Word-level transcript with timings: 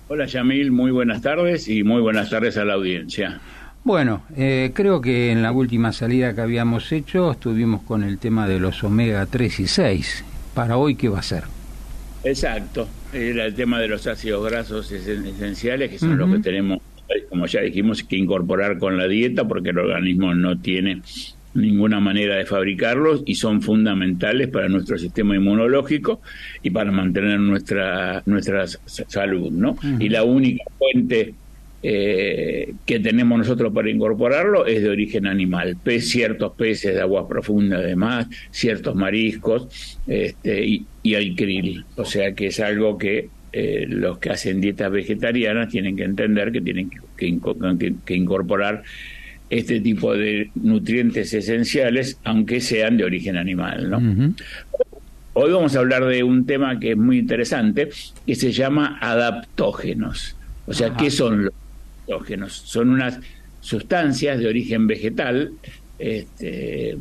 Hola 0.09 0.25
Yamil, 0.27 0.73
muy 0.73 0.91
buenas 0.91 1.23
tardes 1.23 1.69
y 1.69 1.85
muy 1.85 2.03
buenas 2.03 2.31
tardes 2.31 2.57
a 2.57 2.65
la 2.65 2.75
audiencia. 2.75 3.41
Bueno, 3.83 4.25
eh, 4.37 4.73
creo 4.75 5.01
que 5.01 5.31
en 5.31 5.43
la 5.43 5.53
última 5.53 5.93
salida 5.93 6.35
que 6.35 6.43
habíamos 6.43 6.93
hecho 6.93 7.31
estuvimos 7.31 7.83
con 7.83 8.03
el 8.03 8.19
tema 8.19 8.47
de 8.47 8.61
los 8.61 8.85
omega 8.85 9.25
3 9.25 9.61
y 9.61 9.67
6. 9.69 10.25
¿Para 10.53 10.77
hoy 10.77 10.97
qué 10.97 11.09
va 11.09 11.21
a 11.21 11.23
ser? 11.23 11.45
Exacto, 12.25 12.87
era 13.13 13.47
el 13.47 13.55
tema 13.55 13.81
de 13.81 13.89
los 13.89 14.07
ácidos 14.07 14.49
grasos 14.49 14.91
esenciales, 14.93 15.91
que 15.91 15.99
son 15.99 16.17
los 16.17 16.31
que 16.31 16.39
tenemos, 16.39 16.79
como 17.29 17.47
ya 17.47 17.61
dijimos, 17.61 18.03
que 18.03 18.17
incorporar 18.17 18.79
con 18.79 18.97
la 18.97 19.09
dieta 19.09 19.47
porque 19.47 19.71
el 19.71 19.79
organismo 19.79 20.35
no 20.35 20.59
tiene 20.59 21.03
ninguna 21.55 21.99
manera 21.99 22.37
de 22.37 22.47
fabricarlos 22.47 23.23
y 23.27 23.35
son 23.35 23.61
fundamentales 23.61 24.49
para 24.49 24.69
nuestro 24.69 24.99
sistema 24.99 25.35
inmunológico 25.35 26.21
y 26.63 26.71
para 26.71 26.93
mantener 26.93 27.41
nuestra 27.41 28.23
nuestra 28.27 28.67
salud, 28.87 29.51
¿no? 29.51 29.77
Y 29.99 30.09
la 30.09 30.23
única 30.23 30.65
fuente 30.79 31.35
eh, 31.83 32.75
que 32.85 33.01
tenemos 33.01 33.39
nosotros 33.39 33.73
para 33.73 33.91
incorporarlo 33.91 34.67
es 34.67 34.83
de 34.83 34.91
origen 34.91 35.27
animal, 35.27 35.77
ciertos 36.01 36.53
peces 36.53 36.95
de 36.95 37.01
aguas 37.01 37.27
profundas 37.29 37.81
además, 37.81 38.27
ciertos 38.51 38.95
mariscos 38.95 39.99
este, 40.07 40.67
y, 40.67 40.87
el 41.15 41.35
krill, 41.35 41.85
o 41.97 42.05
sea 42.05 42.35
que 42.35 42.49
es 42.49 42.61
algo 42.61 42.99
que 42.99 43.29
eh, 43.53 43.87
los 43.89 44.19
que 44.19 44.31
hacen 44.31 44.61
dietas 44.61 44.91
vegetarianas 44.91 45.69
tienen 45.69 45.97
que 45.97 46.05
entender 46.05 46.53
que 46.53 46.61
tienen 46.61 46.91
que 47.17 48.15
incorporar 48.15 48.83
este 49.51 49.81
tipo 49.81 50.15
de 50.15 50.51
nutrientes 50.55 51.35
esenciales, 51.35 52.19
aunque 52.25 52.61
sean 52.61 52.97
de 52.97 53.05
origen 53.05 53.37
animal. 53.37 53.91
¿no? 53.91 54.35
Hoy 55.33 55.53
vamos 55.53 55.75
a 55.75 55.81
hablar 55.81 56.05
de 56.07 56.23
un 56.23 56.47
tema 56.47 56.79
que 56.79 56.93
es 56.93 56.97
muy 56.97 57.19
interesante, 57.19 57.91
que 58.25 58.35
se 58.37 58.53
llama 58.53 58.99
adaptógenos. 59.01 60.37
O 60.67 60.73
sea, 60.73 60.95
¿qué 60.97 61.11
son 61.11 61.47
los 61.47 61.55
Son 62.49 62.91
unas 62.91 63.21
sustancias 63.61 64.39
de 64.39 64.49
origen 64.49 64.87
vegetal 64.87 65.53
este, 65.99 66.97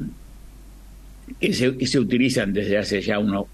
que, 1.39 1.53
se, 1.53 1.99
utilizan 1.99 2.53
desde 2.53 2.77
hace 2.77 3.01
ya 3.01 3.19
unos 3.19 3.47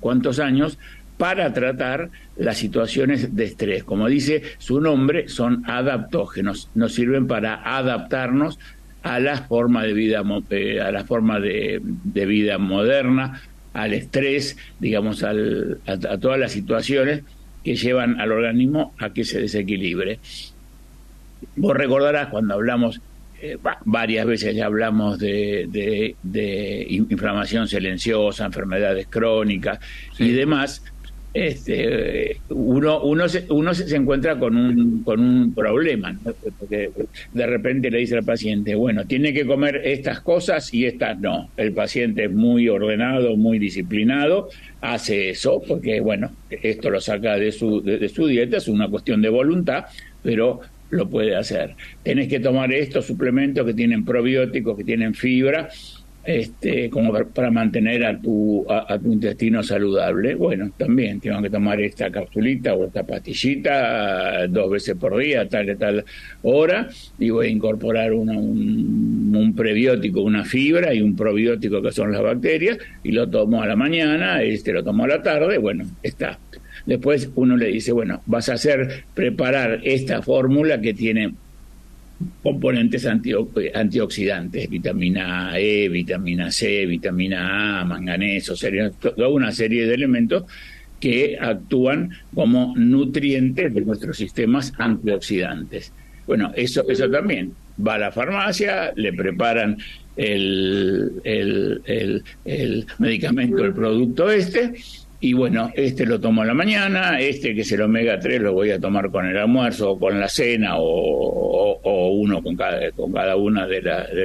cuantos 0.00 0.38
años 0.38 0.78
para 1.20 1.52
tratar 1.52 2.08
las 2.38 2.56
situaciones 2.56 3.36
de 3.36 3.44
estrés. 3.44 3.84
Como 3.84 4.08
dice 4.08 4.42
su 4.56 4.80
nombre, 4.80 5.28
son 5.28 5.62
adaptógenos, 5.66 6.70
nos 6.74 6.94
sirven 6.94 7.26
para 7.26 7.76
adaptarnos 7.76 8.58
a 9.02 9.20
la 9.20 9.42
forma 9.42 9.84
de 9.84 9.92
vida, 9.92 10.22
eh, 10.48 10.80
a 10.80 10.90
la 10.90 11.04
forma 11.04 11.38
de, 11.38 11.80
vida 11.82 12.56
moderna, 12.56 13.42
al 13.74 13.92
estrés, 13.92 14.56
digamos, 14.78 15.22
a, 15.22 15.32
todas 16.18 16.40
las 16.40 16.52
situaciones 16.52 17.22
que 17.62 17.76
llevan 17.76 18.18
al 18.18 18.32
organismo 18.32 18.94
a 18.98 19.12
que 19.12 19.24
se 19.24 19.40
desequilibre. 19.40 20.20
Vos 21.56 21.76
recordarás 21.76 22.28
cuando 22.28 22.54
hablamos, 22.54 23.00
eh, 23.40 23.56
varias 23.84 24.26
veces 24.26 24.54
ya 24.54 24.66
hablamos 24.66 25.18
de, 25.18 26.16
inflamación 26.88 27.68
silenciosa, 27.68 28.46
enfermedades 28.46 29.06
crónicas 29.08 29.78
y 30.18 30.30
demás, 30.32 30.82
este, 31.32 32.40
uno, 32.48 33.02
uno, 33.02 33.28
se, 33.28 33.46
uno 33.50 33.72
se 33.72 33.94
encuentra 33.94 34.36
con 34.36 34.56
un, 34.56 35.04
con 35.04 35.20
un 35.20 35.54
problema, 35.54 36.18
porque 36.58 36.90
de 37.32 37.46
repente 37.46 37.88
le 37.88 37.98
dice 37.98 38.16
al 38.16 38.24
paciente, 38.24 38.74
bueno, 38.74 39.04
tiene 39.06 39.32
que 39.32 39.46
comer 39.46 39.80
estas 39.84 40.20
cosas 40.20 40.74
y 40.74 40.86
estas 40.86 41.20
no. 41.20 41.48
El 41.56 41.72
paciente 41.72 42.24
es 42.24 42.32
muy 42.32 42.68
ordenado, 42.68 43.36
muy 43.36 43.60
disciplinado, 43.60 44.48
hace 44.80 45.30
eso, 45.30 45.62
porque 45.66 46.00
bueno, 46.00 46.32
esto 46.50 46.90
lo 46.90 47.00
saca 47.00 47.36
de 47.36 47.52
su, 47.52 47.80
de 47.80 48.08
su 48.08 48.26
dieta, 48.26 48.56
es 48.56 48.66
una 48.66 48.88
cuestión 48.88 49.22
de 49.22 49.28
voluntad, 49.28 49.84
pero 50.24 50.60
lo 50.90 51.08
puede 51.08 51.36
hacer. 51.36 51.76
Tenés 52.02 52.28
que 52.28 52.40
tomar 52.40 52.72
estos 52.72 53.06
suplementos 53.06 53.64
que 53.64 53.74
tienen 53.74 54.04
probióticos, 54.04 54.76
que 54.76 54.84
tienen 54.84 55.14
fibra, 55.14 55.68
este, 56.24 56.90
como 56.90 57.12
para 57.12 57.50
mantener 57.50 58.04
a 58.04 58.20
tu, 58.20 58.66
a, 58.70 58.98
tu 58.98 59.12
intestino 59.12 59.62
saludable. 59.62 60.34
Bueno, 60.34 60.70
también 60.76 61.20
tengo 61.20 61.40
que 61.42 61.50
tomar 61.50 61.80
esta 61.80 62.10
capsulita 62.10 62.74
o 62.74 62.86
esta 62.86 63.04
pastillita 63.04 64.46
dos 64.48 64.70
veces 64.70 64.96
por 64.96 65.16
día, 65.16 65.48
tal 65.48 65.70
y 65.70 65.76
tal 65.76 66.04
hora, 66.42 66.88
y 67.18 67.30
voy 67.30 67.46
a 67.46 67.50
incorporar 67.50 68.12
un, 68.12 68.28
un, 69.34 69.54
prebiótico, 69.54 70.22
una 70.22 70.44
fibra 70.44 70.92
y 70.94 71.00
un 71.00 71.16
probiótico 71.16 71.82
que 71.82 71.92
son 71.92 72.12
las 72.12 72.22
bacterias, 72.22 72.78
y 73.02 73.12
lo 73.12 73.28
tomo 73.28 73.62
a 73.62 73.66
la 73.66 73.76
mañana, 73.76 74.42
este 74.42 74.72
lo 74.72 74.84
tomo 74.84 75.04
a 75.04 75.08
la 75.08 75.22
tarde, 75.22 75.58
bueno, 75.58 75.84
está. 76.02 76.38
Después 76.86 77.30
uno 77.34 77.56
le 77.56 77.68
dice, 77.68 77.92
bueno, 77.92 78.22
vas 78.26 78.48
a 78.48 78.54
hacer 78.54 79.04
preparar 79.14 79.80
esta 79.84 80.22
fórmula 80.22 80.80
que 80.80 80.94
tiene 80.94 81.34
componentes 82.42 83.06
antioxidantes, 83.06 84.68
vitamina 84.68 85.58
E, 85.58 85.88
vitamina 85.88 86.50
C, 86.50 86.86
vitamina 86.86 87.80
A, 87.80 87.84
manganeso, 87.84 88.54
toda 89.00 89.28
una 89.28 89.52
serie 89.52 89.86
de 89.86 89.94
elementos 89.94 90.44
que 90.98 91.38
actúan 91.40 92.10
como 92.34 92.74
nutrientes 92.76 93.72
de 93.72 93.80
nuestros 93.80 94.16
sistemas 94.16 94.72
antioxidantes. 94.76 95.92
Bueno, 96.26 96.52
eso, 96.54 96.84
eso 96.88 97.10
también. 97.10 97.52
Va 97.84 97.94
a 97.94 97.98
la 97.98 98.12
farmacia, 98.12 98.92
le 98.94 99.12
preparan 99.14 99.78
el, 100.16 101.12
el, 101.24 101.80
el, 101.86 102.22
el 102.44 102.86
medicamento, 102.98 103.64
el 103.64 103.72
producto 103.72 104.30
este, 104.30 104.74
y 105.22 105.34
bueno, 105.34 105.70
este 105.74 106.06
lo 106.06 106.18
tomo 106.18 106.40
a 106.40 106.46
la 106.46 106.54
mañana, 106.54 107.20
este 107.20 107.54
que 107.54 107.60
es 107.60 107.72
el 107.72 107.82
omega 107.82 108.18
3 108.18 108.40
lo 108.40 108.54
voy 108.54 108.70
a 108.70 108.80
tomar 108.80 109.10
con 109.10 109.26
el 109.26 109.36
almuerzo 109.36 109.92
o 109.92 109.98
con 109.98 110.18
la 110.18 110.28
cena 110.28 110.76
o, 110.78 112.10
uno 112.12 112.42
con 112.42 112.56
cada, 112.56 112.90
con 112.92 113.12
cada 113.12 113.36
una 113.36 113.66
de, 113.66 113.82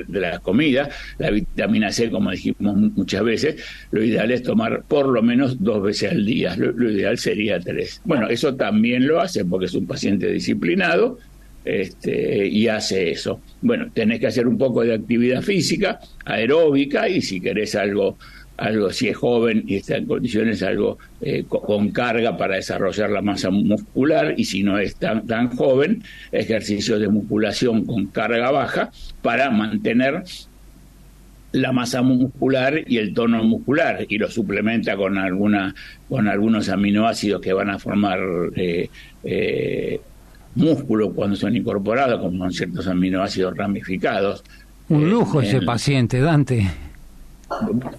de, 0.08 0.20
las 0.20 0.40
comidas. 0.40 0.90
La 1.18 1.32
vitamina 1.32 1.92
C, 1.92 2.10
como 2.10 2.32
dijimos 2.32 2.78
muchas 2.96 3.24
veces, 3.24 3.64
lo 3.92 4.04
ideal 4.04 4.32
es 4.32 4.44
tomar 4.44 4.84
por 4.88 5.08
lo 5.08 5.22
menos 5.22 5.62
dos 5.62 5.84
veces 5.84 6.12
al 6.12 6.26
día. 6.26 6.56
Lo, 6.56 6.90
ideal 6.90 7.18
sería 7.18 7.60
tres. 7.60 8.02
Bueno, 8.06 8.30
eso 8.30 8.56
también 8.56 9.06
lo 9.06 9.20
hace 9.20 9.44
porque 9.44 9.66
es 9.66 9.74
un 9.74 9.88
paciente 9.88 10.32
disciplinado, 10.32 11.20
este, 11.66 12.48
y 12.48 12.68
hace 12.68 13.12
eso. 13.12 13.42
Bueno, 13.62 13.88
tenés 13.94 14.20
que 14.20 14.28
hacer 14.28 14.48
un 14.48 14.58
poco 14.58 14.84
de 14.84 14.94
actividad 14.94 15.42
física, 15.42 16.00
aeróbica, 16.24 17.10
y 17.10 17.22
si 17.22 17.42
querés 17.42 17.76
algo 17.76 18.18
algo 18.58 18.92
si 18.92 19.10
es 19.10 19.18
joven 19.18 19.64
y 19.68 19.76
está 19.76 19.98
en 19.98 20.06
condiciones 20.06 20.64
algo 20.64 20.98
eh, 21.22 21.44
con 21.48 21.90
carga 21.90 22.38
para 22.38 22.56
desarrollar 22.56 23.10
la 23.10 23.22
masa 23.22 23.50
muscular 23.50 24.34
y 24.38 24.46
si 24.46 24.64
no 24.64 24.80
es 24.80 24.96
tan, 24.96 25.28
tan 25.28 25.56
joven, 25.56 26.04
ejercicios 26.32 27.00
de 27.00 27.08
musculación 27.08 27.86
con 27.86 28.08
carga 28.08 28.52
baja 28.52 28.92
para 29.22 29.52
mantener 29.52 30.24
la 31.52 31.72
masa 31.72 32.02
muscular 32.02 32.82
y 32.86 32.98
el 32.98 33.14
tono 33.14 33.44
muscular 33.44 34.06
y 34.10 34.18
lo 34.18 34.30
suplementa 34.30 34.98
con 34.98 35.18
alguna 35.18 35.74
con 36.10 36.28
algunos 36.28 36.68
aminoácidos 36.70 37.42
que 37.42 37.54
van 37.54 37.70
a 37.70 37.80
formar 37.80 38.20
eh, 38.56 38.90
eh, 39.24 40.02
músculo 40.56 41.14
cuando 41.14 41.36
son 41.36 41.56
incorporados 41.56 42.20
como 42.20 42.44
son 42.44 42.52
ciertos 42.52 42.88
aminoácidos 42.88 43.56
ramificados. 43.56 44.44
Un 44.90 45.10
lujo 45.10 45.42
ese 45.42 45.62
paciente 45.62 46.20
Dante 46.20 46.70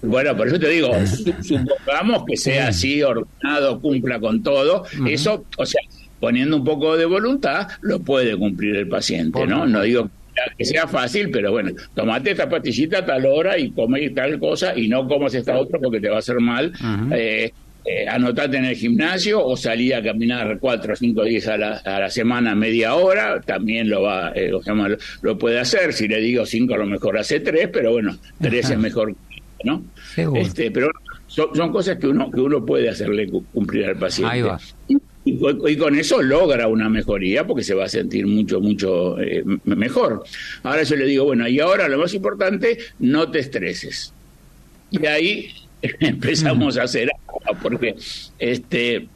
bueno, 0.01 0.35
por 0.35 0.47
eso 0.47 0.59
te 0.59 0.69
digo, 0.69 0.91
supongamos 1.41 2.23
que 2.27 2.37
sea 2.37 2.69
así, 2.69 3.01
ordenado, 3.01 3.79
cumpla 3.79 4.19
con 4.19 4.43
todo. 4.43 4.85
Eso, 5.07 5.45
o 5.57 5.65
sea, 5.65 5.81
poniendo 6.19 6.57
un 6.57 6.63
poco 6.63 6.97
de 6.97 7.05
voluntad, 7.05 7.67
lo 7.81 7.99
puede 7.99 8.37
cumplir 8.37 8.75
el 8.75 8.87
paciente, 8.87 9.45
¿no? 9.45 9.65
No 9.65 9.81
digo 9.81 10.09
que 10.57 10.65
sea 10.65 10.87
fácil, 10.87 11.31
pero 11.31 11.51
bueno, 11.51 11.71
tomate 11.95 12.31
esta 12.31 12.47
pastillita 12.47 12.99
a 12.99 13.05
tal 13.05 13.25
hora 13.25 13.57
y 13.57 13.71
come 13.71 14.09
tal 14.11 14.39
cosa 14.39 14.77
y 14.77 14.87
no 14.87 15.07
comas 15.07 15.33
esta 15.33 15.57
otra 15.57 15.79
porque 15.79 15.99
te 15.99 16.09
va 16.09 16.17
a 16.17 16.19
hacer 16.19 16.39
mal. 16.39 16.71
Eh, 17.11 17.51
eh, 17.89 18.05
anotate 18.05 18.57
en 18.57 18.65
el 18.65 18.75
gimnasio 18.75 19.45
o 19.45 19.55
salí 19.55 19.93
a 19.93 20.03
caminar 20.03 20.57
cuatro 20.59 20.91
o 20.91 20.95
cinco 20.97 21.23
días 21.23 21.47
a 21.47 21.57
la, 21.57 21.77
a 21.77 22.01
la 22.01 22.09
semana, 22.09 22.53
media 22.53 22.95
hora, 22.95 23.39
también 23.39 23.89
lo 23.89 24.01
va, 24.01 24.33
eh, 24.35 24.51
lo, 25.21 25.37
puede 25.37 25.57
hacer. 25.57 25.93
Si 25.93 26.05
le 26.05 26.19
digo 26.19 26.45
cinco, 26.45 26.73
a 26.73 26.77
lo 26.79 26.85
mejor 26.85 27.17
hace 27.17 27.39
tres, 27.39 27.69
pero 27.71 27.93
bueno, 27.93 28.17
tres 28.41 28.69
es 28.71 28.77
mejor, 28.77 29.15
¿no? 29.63 29.83
Este, 30.35 30.71
pero 30.71 30.89
son, 31.27 31.71
cosas 31.71 31.97
que 31.97 32.07
uno 32.07 32.31
que 32.31 32.39
uno 32.39 32.65
puede 32.65 32.89
hacerle 32.89 33.29
cumplir 33.29 33.85
al 33.85 33.97
paciente. 33.97 34.33
Ahí 34.33 34.41
va. 34.41 34.59
Y, 35.25 35.75
con 35.75 35.99
eso 35.99 36.21
logra 36.21 36.69
una 36.69 36.87
mejoría 36.87 37.45
porque 37.45 37.63
se 37.63 37.73
va 37.73 37.83
a 37.83 37.89
sentir 37.89 38.25
mucho, 38.25 38.61
mucho 38.61 39.19
eh, 39.19 39.43
mejor. 39.65 40.23
Ahora 40.63 40.83
yo 40.83 40.95
le 40.95 41.05
digo, 41.05 41.25
bueno, 41.25 41.47
y 41.49 41.59
ahora 41.59 41.89
lo 41.89 41.97
más 41.97 42.13
importante, 42.13 42.77
no 42.99 43.29
te 43.29 43.39
estreses. 43.39 44.13
Y 44.89 45.05
ahí 45.05 45.49
empezamos 45.99 46.77
a 46.77 46.83
hacer 46.83 47.09
algo, 47.11 47.59
porque 47.61 47.95
este 48.39 49.09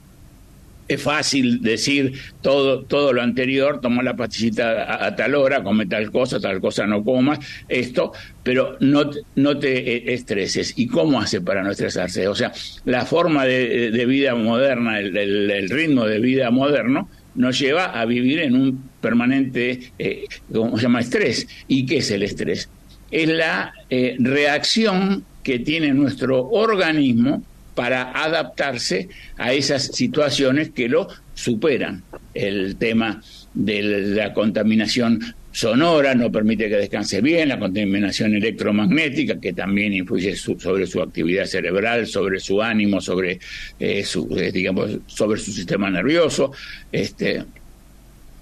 es 0.94 1.02
fácil 1.02 1.62
decir 1.62 2.14
todo, 2.42 2.84
todo 2.84 3.14
lo 3.14 3.22
anterior, 3.22 3.80
toma 3.82 4.04
la 4.04 4.16
pastillita 4.16 5.06
a, 5.06 5.16
tal 5.16 5.36
hora, 5.36 5.64
come 5.64 5.86
tal 5.86 6.12
cosa, 6.12 6.40
tal 6.40 6.60
cosa 6.60 6.86
no 6.86 7.04
comas, 7.04 7.40
esto, 7.68 8.12
pero 8.44 8.78
no, 8.80 9.10
no 9.36 9.58
te 9.58 9.78
eh, 9.78 10.14
estreses. 10.14 10.74
¿Y 10.78 10.88
cómo 10.88 11.22
hace 11.22 11.42
para 11.42 11.64
no 11.64 11.72
estresarse? 11.72 12.28
O 12.28 12.36
sea, 12.36 12.52
la 12.86 13.06
forma 13.06 13.46
de, 13.46 14.06
vida 14.06 14.36
moderna, 14.36 15.00
el, 15.00 15.70
ritmo 15.70 16.06
de 16.06 16.20
vida 16.20 16.52
moderno, 16.52 17.10
nos 17.36 17.58
lleva 17.60 17.86
a 17.86 18.06
vivir 18.06 18.40
en 18.40 18.56
un 18.56 18.90
permanente, 19.00 19.92
eh, 19.98 20.26
¿cómo 20.52 20.78
se 20.78 20.84
llama? 20.84 21.00
Estrés. 21.00 21.48
¿Y 21.68 21.86
qué 21.86 21.98
es 21.98 22.12
el 22.12 22.24
estrés? 22.24 22.70
Es 23.10 23.28
la 23.28 23.74
eh, 23.90 24.16
reacción 24.20 25.24
que 25.44 25.60
tiene 25.60 25.94
nuestro 25.94 26.50
organismo 26.50 27.44
para 27.76 28.12
adaptarse 28.24 29.10
a 29.38 29.54
esas 29.54 29.84
situaciones 29.88 30.72
que 30.72 30.90
lo 30.90 31.08
superan. 31.34 32.04
El 32.34 32.76
tema 32.78 33.22
de 33.54 33.82
la 33.82 34.34
contaminación 34.34 35.20
sonora 35.52 36.16
no 36.16 36.32
permite 36.32 36.70
que 36.70 36.78
descanse 36.78 37.22
bien, 37.22 37.50
la 37.50 37.60
contaminación 37.60 38.34
electromagnética 38.36 39.40
que 39.40 39.54
también 39.54 39.94
influye 39.94 40.36
sobre 40.36 40.88
su 40.88 41.02
actividad 41.02 41.46
cerebral, 41.46 42.08
sobre 42.08 42.40
su 42.40 42.62
ánimo, 42.62 43.02
sobre 43.02 43.40
eh, 43.80 44.04
su, 44.04 44.30
eh, 44.38 44.52
digamos, 44.52 45.00
sobre 45.08 45.40
su 45.40 45.52
sistema 45.52 45.90
nervioso, 45.90 46.52
este, 46.92 47.44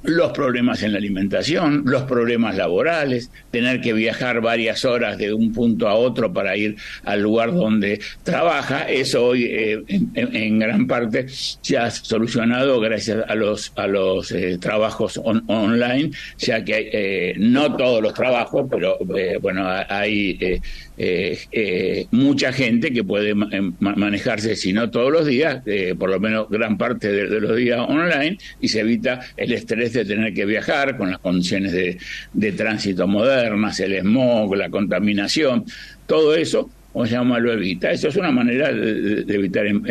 los 0.04 0.32
problemas 0.32 0.82
en 0.84 0.94
la 0.94 0.98
alimentación, 0.98 1.84
los 1.86 2.04
problemas 2.04 2.56
laborales, 2.56 3.32
tener 3.52 3.82
que 3.82 3.94
viajar 3.94 4.40
varias 4.42 4.86
horas 4.86 5.18
de 5.18 5.34
un 5.34 5.52
punto 5.52 5.90
a 5.90 5.96
otro 5.96 6.32
para 6.32 6.56
ir 6.56 6.78
al 7.04 7.22
lugar 7.22 7.54
donde 7.54 8.00
trabaja, 8.24 8.90
eso 8.90 9.26
hoy 9.26 9.44
eh, 9.44 9.84
en, 9.88 10.60
gran 10.60 10.88
parte 10.88 11.26
se 11.28 11.78
ha 11.78 11.92
solucionado 11.92 12.80
gracias 12.80 13.26
a 13.28 13.36
los 13.36 13.74
a 13.76 13.88
los 13.88 14.32
eh, 14.32 14.58
trabajos 14.58 15.20
online, 15.24 16.12
ya 16.38 16.64
que 16.64 16.90
eh, 16.92 17.34
no 17.38 17.76
todos 17.76 18.02
los 18.02 18.14
trabajos, 18.14 18.68
pero 18.70 18.98
bueno 19.42 19.68
hay 19.90 20.62
mucha 22.12 22.52
gente 22.52 22.92
que 22.92 23.04
puede 23.04 23.34
manejarse, 23.34 24.56
si 24.56 24.74
no 24.74 24.90
todos 24.90 25.12
los 25.12 25.26
días, 25.26 25.64
por 25.98 26.10
lo 26.10 26.20
menos 26.20 26.50
gran 26.50 26.78
parte 26.78 27.12
de 27.12 27.40
los 27.40 27.56
días 27.56 27.80
online 27.80 28.38
y 28.60 28.68
se 28.68 28.82
evita 28.82 29.22
el 29.38 29.54
estrés 29.54 29.89
de 29.94 30.06
tener 30.06 30.34
que 30.34 30.46
viajar 30.46 30.98
con 30.98 31.10
las 31.10 31.20
condiciones 31.20 31.72
de, 31.72 32.52
tránsito 32.52 33.08
modernas, 33.08 33.80
el 33.80 33.98
smog, 34.00 34.56
la 34.56 34.70
contaminación, 34.70 35.66
todo 36.06 36.36
eso 36.36 36.70
o 36.94 37.06
se 37.06 37.14
llama 37.14 37.40
lo 37.40 37.54
evita. 37.54 37.92
Eso 37.92 38.08
es 38.08 38.16
una 38.16 38.32
manera 38.32 38.74
de, 38.74 39.24
evitar 39.28 39.68
en, 39.68 39.86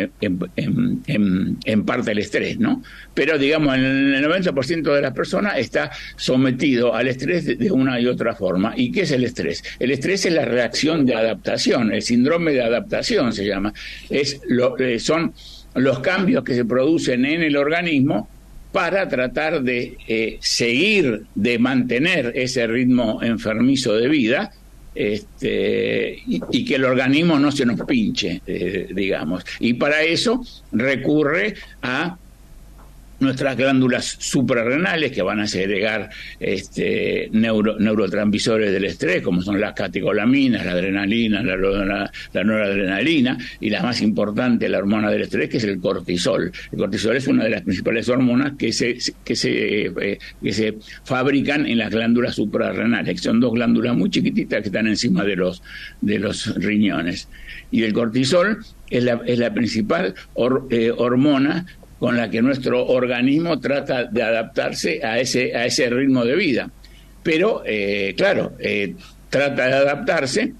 parte 1.85 2.11
el 2.11 2.17
estrés, 2.17 2.59
¿no? 2.59 2.83
Pero 3.13 3.37
digamos, 3.37 3.75
el 3.75 4.23
90% 4.23 4.93
de 4.93 5.01
las 5.01 5.13
personas 5.13 5.57
está 5.57 5.91
sometido 6.17 6.93
al 6.93 7.07
estrés 7.07 7.57
de, 7.57 7.71
una 7.71 7.99
y 7.99 8.07
otra 8.07 8.35
forma. 8.35 8.73
¿Y 8.75 8.91
qué 8.91 9.01
es 9.01 9.11
el 9.11 9.23
estrés? 9.23 9.63
El 9.79 9.91
estrés 9.91 10.25
es 10.25 10.33
la 10.33 10.45
reacción 10.45 11.05
de 11.05 11.15
adaptación, 11.15 11.93
el 11.93 12.01
síndrome 12.01 12.51
de 12.51 12.63
adaptación 12.63 13.33
se 13.33 13.45
llama. 13.45 13.73
Es 14.09 14.41
lo, 14.47 14.77
eh, 14.77 14.99
son 14.99 15.33
los 15.75 15.99
cambios 15.99 16.43
que 16.43 16.55
se 16.55 16.65
producen 16.65 17.25
en 17.25 17.43
el 17.43 17.55
organismo 17.55 18.27
para 18.71 19.07
tratar 19.07 19.61
de 19.61 19.97
eh, 20.07 20.37
seguir, 20.41 21.25
de 21.35 21.57
mantener 21.59 22.31
ese 22.35 22.67
ritmo 22.67 23.21
enfermizo 23.23 23.95
de 23.95 24.07
vida 24.07 24.51
este, 24.93 26.21
y, 26.27 26.65
que 26.65 26.75
el 26.75 26.85
organismo 26.85 27.39
no 27.39 27.51
se 27.51 27.65
nos 27.65 27.81
pinche, 27.85 28.41
eh, 28.45 28.89
digamos. 28.93 29.43
Y 29.59 29.73
para 29.75 30.03
eso 30.03 30.43
recurre 30.71 31.55
a 31.81 32.17
nuestras 33.19 33.57
glándulas 33.57 34.05
suprarrenales 34.19 35.11
que 35.11 35.21
van 35.21 35.39
a 35.39 35.47
segregar 35.47 36.09
este, 36.39 37.29
neurotransmisores 37.31 38.71
del 38.71 38.85
estrés, 38.85 39.21
como 39.21 39.41
son 39.41 39.59
las 39.59 39.73
catecolaminas, 39.73 40.65
la 40.65 40.71
adrenalina, 40.71 41.41
la, 41.43 41.55
la, 41.55 42.43
noradrenalina, 42.43 43.37
y 43.59 43.69
la 43.69 43.83
más 43.83 44.01
importante, 44.01 44.69
la 44.69 44.79
hormona 44.79 45.11
del 45.11 45.23
estrés, 45.23 45.49
que 45.49 45.57
es 45.57 45.63
el 45.63 45.79
cortisol. 45.79 46.51
El 46.71 46.77
cortisol 46.77 47.15
es 47.15 47.27
una 47.27 47.43
de 47.43 47.49
las 47.49 47.61
principales 47.61 48.07
hormonas 48.09 48.53
que 48.57 48.71
se, 48.71 48.97
que 49.23 49.35
se, 49.35 49.85
eh, 49.85 50.19
que 50.41 50.53
se 50.53 50.75
fabrican 51.03 51.65
en 51.65 51.77
las 51.77 51.91
glándulas 51.91 52.35
suprarrenales, 52.35 53.15
que 53.15 53.21
son 53.21 53.39
dos 53.39 53.53
glándulas 53.53 53.95
muy 53.95 54.09
chiquititas 54.09 54.61
que 54.61 54.67
están 54.67 54.87
encima 54.87 55.23
de 55.23 55.35
los, 55.35 55.61
de 56.01 56.19
los 56.19 56.55
riñones. 56.55 57.27
Y 57.71 57.83
el 57.83 57.93
cortisol 57.93 58.59
es 58.89 59.03
la, 59.03 59.21
es 59.25 59.37
la 59.37 59.53
principal 59.53 60.15
eh, 60.69 60.91
hormona 60.95 61.65
con 61.99 62.15
la 62.15 62.29
que 62.29 62.41
nuestro 62.41 62.85
organismo 62.87 63.59
trata 63.59 64.05
de 64.05 64.23
adaptarse 64.23 65.01
a 65.03 65.19
ese, 65.19 65.55
a 65.55 65.65
ese 65.65 65.89
ritmo 65.89 66.23
de 66.23 66.35
vida. 66.35 66.71
Pero, 67.21 67.61
eh, 67.65 68.13
claro, 68.17 68.53
eh, 68.59 68.95
trata 69.29 69.67
de 69.67 69.73
adaptarse 69.73 70.53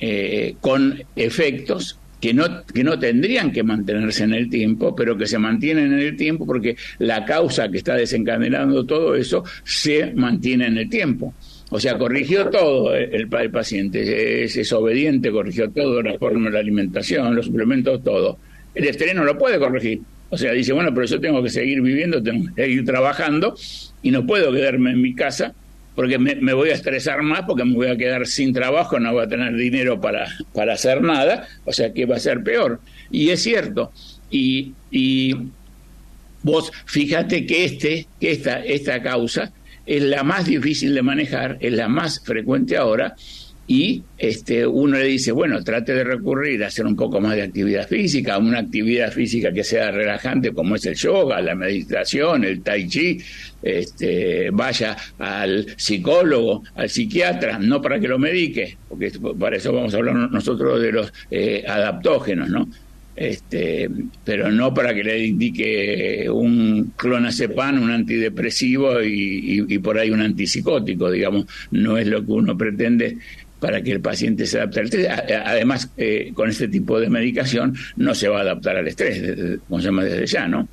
eh, 0.00 0.54
con 0.60 1.02
efectos 1.16 1.98
que 2.20 2.32
no, 2.32 2.64
que 2.64 2.84
no 2.84 2.98
tendrían 2.98 3.52
que 3.52 3.62
mantenerse 3.62 4.24
en 4.24 4.32
el 4.32 4.48
tiempo, 4.48 4.94
pero 4.94 5.16
que 5.18 5.26
se 5.26 5.38
mantienen 5.38 5.92
en 5.92 5.98
el 5.98 6.16
tiempo 6.16 6.46
porque 6.46 6.76
la 7.00 7.24
causa 7.24 7.68
que 7.68 7.78
está 7.78 7.96
desencadenando 7.96 8.86
todo 8.86 9.14
eso 9.14 9.44
se 9.62 10.12
mantiene 10.14 10.68
en 10.68 10.78
el 10.78 10.88
tiempo. 10.88 11.34
O 11.70 11.80
sea, 11.80 11.98
corrigió 11.98 12.48
todo 12.48 12.94
el, 12.94 13.28
paciente, 13.50 14.44
es, 14.44 14.56
es, 14.56 14.72
obediente, 14.72 15.30
corrigió 15.32 15.70
todo, 15.70 16.00
la 16.02 16.16
forma 16.18 16.46
de 16.46 16.52
la 16.52 16.60
alimentación, 16.60 17.34
los 17.34 17.46
suplementos, 17.46 18.02
todo. 18.02 18.38
El 18.74 18.84
estrés 18.84 19.14
no 19.14 19.24
lo 19.24 19.36
puede 19.36 19.58
corregir. 19.58 20.00
O 20.30 20.36
sea, 20.36 20.52
dice, 20.52 20.72
bueno, 20.72 20.92
pero 20.94 21.06
yo 21.06 21.20
tengo 21.20 21.42
que 21.42 21.50
seguir 21.50 21.80
viviendo, 21.80 22.22
tengo 22.22 22.46
que 22.54 22.62
seguir 22.62 22.84
trabajando 22.84 23.54
y 24.02 24.10
no 24.10 24.26
puedo 24.26 24.52
quedarme 24.52 24.90
en 24.90 25.00
mi 25.00 25.14
casa 25.14 25.54
porque 25.94 26.18
me, 26.18 26.52
voy 26.52 26.70
a 26.70 26.74
estresar 26.74 27.22
más, 27.22 27.42
porque 27.42 27.64
me 27.64 27.74
voy 27.74 27.86
a 27.86 27.96
quedar 27.96 28.26
sin 28.26 28.52
trabajo, 28.52 28.98
no 28.98 29.12
voy 29.12 29.24
a 29.24 29.28
tener 29.28 29.54
dinero 29.54 30.00
para, 30.00 30.26
para 30.52 30.74
hacer 30.74 31.02
nada, 31.02 31.46
o 31.64 31.72
sea 31.72 31.92
que 31.92 32.04
va 32.04 32.16
a 32.16 32.20
ser 32.20 32.42
peor. 32.42 32.80
Y 33.10 33.30
es 33.30 33.42
cierto. 33.42 33.92
Y, 34.28 34.72
y 34.90 35.36
vos 36.42 36.72
fíjate 36.86 37.46
que, 37.46 37.64
este, 37.64 38.08
que 38.20 38.32
esta, 38.32 38.64
esta 38.64 39.00
causa 39.02 39.52
es 39.86 40.02
la 40.02 40.24
más 40.24 40.46
difícil 40.46 40.94
de 40.94 41.02
manejar, 41.02 41.58
es 41.60 41.72
la 41.72 41.88
más 41.88 42.20
frecuente 42.24 42.76
ahora, 42.76 43.14
y 43.66 44.02
este, 44.18 44.66
uno 44.66 44.98
le 44.98 45.06
dice, 45.06 45.32
bueno, 45.32 45.62
trate 45.64 45.94
de 45.94 46.04
recurrir 46.04 46.62
a 46.62 46.66
hacer 46.66 46.84
un 46.84 46.96
poco 46.96 47.18
más 47.20 47.34
de 47.34 47.42
actividad 47.42 47.88
física, 47.88 48.36
una 48.36 48.58
actividad 48.58 49.10
física 49.10 49.52
que 49.52 49.64
sea 49.64 49.90
relajante 49.90 50.52
como 50.52 50.76
es 50.76 50.84
el 50.84 50.94
yoga, 50.94 51.40
la 51.40 51.54
meditación, 51.54 52.44
el 52.44 52.60
tai 52.60 52.86
chi, 52.86 53.18
este, 53.62 54.50
vaya 54.50 54.96
al 55.18 55.66
psicólogo, 55.76 56.62
al 56.74 56.90
psiquiatra, 56.90 57.58
no 57.58 57.80
para 57.80 57.98
que 57.98 58.08
lo 58.08 58.18
medique, 58.18 58.76
porque 58.86 59.12
para 59.38 59.56
eso 59.56 59.72
vamos 59.72 59.94
a 59.94 59.96
hablar 59.96 60.14
nosotros 60.30 60.82
de 60.82 60.92
los 60.92 61.12
eh, 61.30 61.64
adaptógenos, 61.66 62.50
¿no? 62.50 62.68
Este, 63.16 63.88
pero 64.24 64.50
no 64.50 64.74
para 64.74 64.92
que 64.92 65.04
le 65.04 65.24
indique 65.24 66.28
un 66.28 66.92
clonazepam, 66.96 67.80
un 67.80 67.92
antidepresivo 67.92 69.00
y, 69.02 69.64
y 69.68 69.78
por 69.78 69.98
ahí 69.98 70.10
un 70.10 70.20
antipsicótico, 70.20 71.10
digamos, 71.10 71.46
no 71.70 71.96
es 71.96 72.08
lo 72.08 72.24
que 72.26 72.32
uno 72.32 72.58
pretende 72.58 73.16
para 73.64 73.80
que 73.80 73.92
el 73.92 74.00
paciente 74.02 74.44
se 74.44 74.58
adapte 74.58 74.80
al 74.80 74.84
estrés. 74.84 75.08
Además, 75.42 75.88
eh, 75.96 76.32
con 76.34 76.50
este 76.50 76.68
tipo 76.68 77.00
de 77.00 77.08
medicación 77.08 77.74
no 77.96 78.14
se 78.14 78.28
va 78.28 78.40
a 78.40 78.42
adaptar 78.42 78.76
al 78.76 78.86
estrés, 78.86 79.58
como 79.66 79.80
se 79.80 79.86
llama 79.86 80.04
desde 80.04 80.26
ya, 80.26 80.46
¿no? 80.46 80.68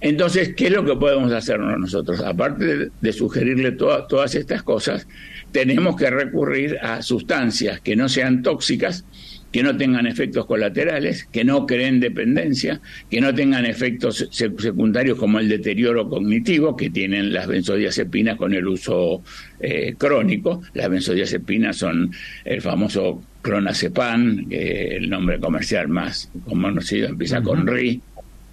Entonces, 0.00 0.54
¿qué 0.56 0.68
es 0.68 0.72
lo 0.72 0.84
que 0.84 0.94
podemos 0.94 1.32
hacer 1.32 1.58
nosotros? 1.58 2.20
Aparte 2.20 2.90
de, 3.00 3.12
sugerirle 3.12 3.72
todas 3.72 4.32
estas 4.36 4.62
cosas, 4.62 5.08
tenemos 5.50 5.96
que 5.96 6.08
recurrir 6.08 6.78
a 6.80 7.02
sustancias 7.02 7.80
que 7.80 7.96
no 7.96 8.08
sean 8.08 8.44
tóxicas, 8.44 9.04
que 9.52 9.62
no 9.62 9.76
tengan 9.76 10.06
efectos 10.06 10.46
colaterales, 10.46 11.24
que 11.24 11.44
no 11.44 11.66
creen 11.66 12.00
dependencia, 12.00 12.80
que 13.10 13.20
no 13.20 13.34
tengan 13.34 13.66
efectos 13.66 14.28
secundarios 14.30 15.18
como 15.18 15.38
el 15.38 15.48
deterioro 15.48 16.08
cognitivo 16.08 16.76
que 16.76 16.90
tienen 16.90 17.32
las 17.32 17.46
benzodiazepinas 17.46 18.36
con 18.36 18.54
el 18.54 18.66
uso 18.66 19.22
eh, 19.58 19.94
crónico. 19.98 20.62
Las 20.74 20.88
benzodiazepinas 20.88 21.76
son 21.76 22.12
el 22.44 22.60
famoso 22.60 23.22
clonazepam, 23.42 24.46
el 24.50 25.08
nombre 25.08 25.40
comercial 25.40 25.88
más 25.88 26.30
conocido 26.44 27.08
empieza 27.08 27.42
con 27.42 27.66
RI, 27.66 28.00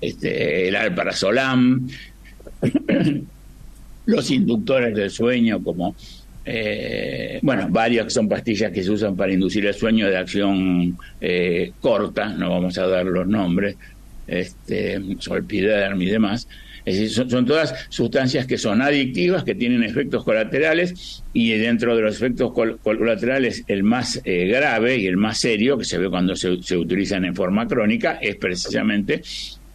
este, 0.01 0.67
el 0.67 0.75
alparazolam, 0.75 1.87
los 4.05 4.31
inductores 4.31 4.95
del 4.95 5.11
sueño 5.11 5.61
como 5.61 5.95
eh, 6.49 7.39
bueno, 7.41 7.67
varios 7.69 8.05
que 8.05 8.09
son 8.09 8.29
pastillas 8.29 8.71
que 8.71 8.81
se 8.81 8.89
usan 8.89 9.17
para 9.17 9.33
inducir 9.33 9.65
el 9.65 9.73
sueño 9.73 10.07
de 10.07 10.15
acción 10.15 10.97
eh, 11.19 11.73
corta, 11.81 12.29
no 12.29 12.49
vamos 12.49 12.77
a 12.77 12.87
dar 12.87 13.05
los 13.05 13.27
nombres, 13.27 13.75
este, 14.25 15.01
solpiderm 15.19 16.01
y 16.01 16.05
demás. 16.05 16.47
son, 17.09 17.45
todas 17.45 17.75
sustancias 17.89 18.47
que 18.47 18.57
son 18.57 18.81
adictivas, 18.81 19.43
que 19.43 19.55
tienen 19.55 19.83
efectos 19.83 20.23
colaterales 20.23 21.21
y 21.33 21.51
dentro 21.51 21.97
de 21.97 22.03
los 22.03 22.15
efectos 22.15 22.53
colaterales 22.81 23.65
el 23.67 23.83
más 23.83 24.21
eh, 24.23 24.47
grave 24.47 24.99
y 24.99 25.05
el 25.05 25.17
más 25.17 25.39
serio 25.39 25.77
que 25.77 25.83
se 25.83 25.97
ve 25.97 26.09
cuando 26.09 26.33
se, 26.37 26.63
se 26.63 26.77
utilizan 26.77 27.25
en 27.25 27.35
forma 27.35 27.67
crónica 27.67 28.19
es 28.21 28.37
precisamente 28.37 29.21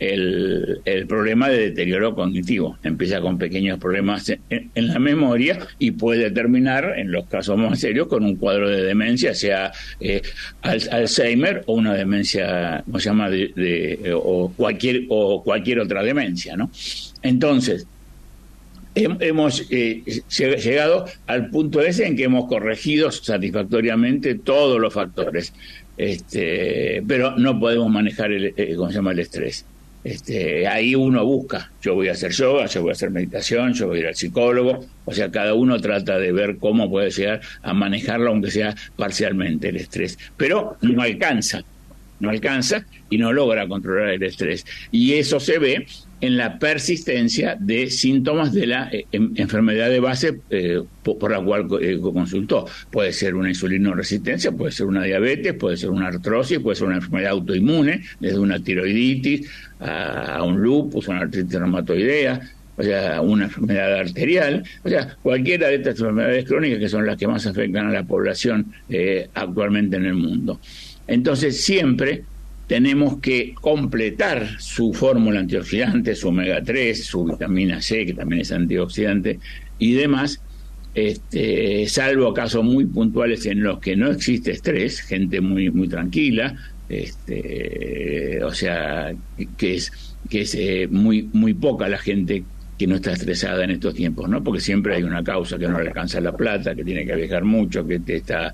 el, 0.02 1.06
problema 1.08 1.48
de 1.48 1.70
deterioro 1.70 2.14
cognitivo. 2.14 2.78
Empieza 2.82 3.20
con 3.20 3.38
pequeños 3.38 3.78
problemas 3.78 4.32
en, 4.50 4.70
la 4.74 4.98
memoria 4.98 5.58
y 5.78 5.92
puede 5.92 6.30
terminar, 6.30 6.94
en 6.96 7.12
los 7.12 7.26
casos 7.26 7.58
más 7.58 7.80
serios, 7.80 8.08
con 8.08 8.24
un 8.24 8.36
cuadro 8.36 8.68
de 8.68 8.82
demencia, 8.82 9.34
sea 9.34 9.72
eh, 10.00 10.22
Alzheimer 10.62 11.62
o 11.66 11.74
una 11.74 11.94
demencia, 11.94 12.82
¿cómo 12.84 12.98
se 12.98 13.08
llama?, 13.08 13.30
de, 13.30 14.12
o, 14.14 14.52
cualquier, 14.56 15.04
o 15.08 15.42
cualquier 15.42 15.80
otra 15.80 16.02
demencia, 16.02 16.56
¿no? 16.56 16.70
Entonces, 17.22 17.86
hemos 18.94 19.66
eh, 19.70 20.02
llegado 20.28 21.06
al 21.26 21.48
punto 21.50 21.80
ese 21.80 22.06
en 22.06 22.16
que 22.16 22.24
hemos 22.24 22.46
corregido 22.46 23.10
satisfactoriamente 23.10 24.34
todos 24.34 24.80
los 24.80 24.92
factores. 24.92 25.52
Este, 25.96 27.02
pero 27.06 27.36
no 27.38 27.58
podemos 27.60 27.90
manejar 27.90 28.32
el, 28.32 28.54
eh, 28.56 28.74
¿cómo 28.76 28.88
se 28.88 28.96
llama? 28.96 29.12
el 29.12 29.20
estrés. 29.20 29.64
Este, 30.04 30.66
ahí 30.66 30.96
uno 30.96 31.24
busca, 31.24 31.70
yo 31.80 31.94
voy 31.94 32.08
a 32.08 32.12
hacer 32.12 32.32
yoga, 32.32 32.66
yo 32.66 32.82
voy 32.82 32.90
a 32.90 32.92
hacer 32.92 33.10
meditación, 33.10 33.72
yo 33.72 33.86
voy 33.86 33.98
a 33.98 34.00
ir 34.00 34.06
al 34.08 34.16
psicólogo, 34.16 34.84
o 35.04 35.12
sea, 35.12 35.30
cada 35.30 35.54
uno 35.54 35.80
trata 35.80 36.18
de 36.18 36.32
ver 36.32 36.56
cómo 36.58 36.90
puede 36.90 37.10
llegar 37.10 37.40
a 37.62 37.72
manejarlo, 37.72 38.30
aunque 38.30 38.50
sea 38.50 38.74
parcialmente 38.96 39.68
el 39.68 39.76
estrés, 39.76 40.18
pero 40.36 40.76
no 40.80 41.02
alcanza, 41.02 41.62
no 42.22 42.30
alcanza 42.30 42.86
y 43.10 43.18
no 43.18 43.32
logra 43.32 43.68
controlar 43.68 44.10
el 44.10 44.22
estrés. 44.22 44.64
Y 44.90 45.14
eso 45.14 45.38
se 45.40 45.58
ve 45.58 45.86
en 46.22 46.36
la 46.36 46.58
persistencia 46.58 47.56
de 47.58 47.90
síntomas 47.90 48.52
de 48.54 48.66
la 48.68 48.88
eh, 48.92 49.06
enfermedad 49.10 49.90
de 49.90 49.98
base 49.98 50.38
eh, 50.50 50.80
por, 51.02 51.30
la 51.32 51.42
cual 51.42 51.66
eh, 51.80 51.98
consultó. 52.00 52.64
Puede 52.90 53.12
ser 53.12 53.34
una 53.34 53.48
insulinoresistencia, 53.48 54.52
puede 54.52 54.70
ser 54.70 54.86
una 54.86 55.02
diabetes, 55.02 55.52
puede 55.54 55.76
ser 55.76 55.90
una 55.90 56.06
artrosis, 56.06 56.60
puede 56.60 56.76
ser 56.76 56.86
una 56.86 56.96
enfermedad 56.96 57.32
autoinmune, 57.32 58.02
desde 58.20 58.38
una 58.38 58.62
tiroiditis 58.62 59.50
a, 59.80 60.44
un 60.44 60.62
lupus, 60.62 61.08
una 61.08 61.22
artritis 61.22 61.58
reumatoidea, 61.58 62.40
o 62.76 62.82
sea, 62.84 63.20
una 63.20 63.44
enfermedad 63.44 63.98
arterial, 63.98 64.62
o 64.84 64.88
sea, 64.88 65.16
cualquiera 65.22 65.68
de 65.68 65.74
estas 65.74 65.98
enfermedades 65.98 66.44
crónicas 66.44 66.78
que 66.78 66.88
son 66.88 67.04
las 67.04 67.16
que 67.16 67.26
más 67.26 67.44
afectan 67.46 67.88
a 67.88 67.90
la 67.90 68.04
población 68.04 68.72
actualmente 69.34 69.96
en 69.96 70.06
el 70.06 70.14
mundo. 70.14 70.60
Entonces, 71.06 71.62
siempre 71.62 72.24
tenemos 72.66 73.18
que 73.18 73.54
completar 73.60 74.48
su 74.58 74.92
fórmula 74.92 75.40
antioxidante, 75.40 76.14
su 76.14 76.28
omega 76.28 76.62
3, 76.62 77.04
su 77.04 77.24
vitamina 77.24 77.82
C, 77.82 78.06
que 78.06 78.14
también 78.14 78.42
es 78.42 78.52
antioxidante, 78.52 79.38
y 79.78 79.92
demás, 79.92 80.40
este, 80.94 81.86
salvo 81.88 82.32
casos 82.32 82.64
muy 82.64 82.86
puntuales 82.86 83.46
en 83.46 83.62
los 83.62 83.78
que 83.78 83.96
no 83.96 84.10
existe 84.10 84.52
estrés, 84.52 85.00
gente 85.00 85.40
muy, 85.40 85.70
muy 85.70 85.88
tranquila, 85.88 86.54
este, 86.88 88.42
o 88.44 88.52
sea, 88.52 89.12
que 89.56 89.74
es, 89.74 89.92
que 90.28 90.42
es 90.42 90.54
eh, 90.54 90.88
muy, 90.90 91.28
muy 91.32 91.54
poca 91.54 91.88
la 91.88 91.98
gente 91.98 92.44
que 92.78 92.86
no 92.86 92.96
está 92.96 93.12
estresada 93.12 93.64
en 93.64 93.70
estos 93.70 93.94
tiempos, 93.94 94.28
¿no? 94.28 94.42
Porque 94.42 94.60
siempre 94.60 94.96
hay 94.96 95.02
una 95.02 95.22
causa 95.22 95.58
que 95.58 95.68
no 95.68 95.80
le 95.80 95.88
alcanza 95.88 96.20
la 96.20 96.36
plata, 96.36 96.74
que 96.74 96.84
tiene 96.84 97.06
que 97.06 97.14
viajar 97.14 97.44
mucho, 97.44 97.86
que 97.86 98.00
te 98.00 98.16
está 98.16 98.52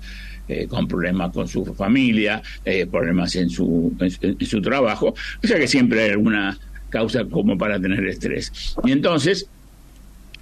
eh, 0.49 0.65
con 0.67 0.87
problemas 0.87 1.31
con 1.31 1.47
su 1.47 1.63
familia, 1.75 2.41
eh, 2.65 2.87
problemas 2.87 3.35
en 3.35 3.51
su, 3.51 3.95
en, 3.99 4.45
su 4.47 4.61
trabajo, 4.63 5.13
o 5.43 5.47
sea 5.47 5.59
que 5.59 5.67
siempre 5.67 6.01
hay 6.01 6.09
alguna 6.09 6.57
causa 6.89 7.23
como 7.25 7.55
para 7.55 7.79
tener 7.79 8.03
estrés. 8.07 8.75
Y 8.83 8.91
entonces, 8.91 9.47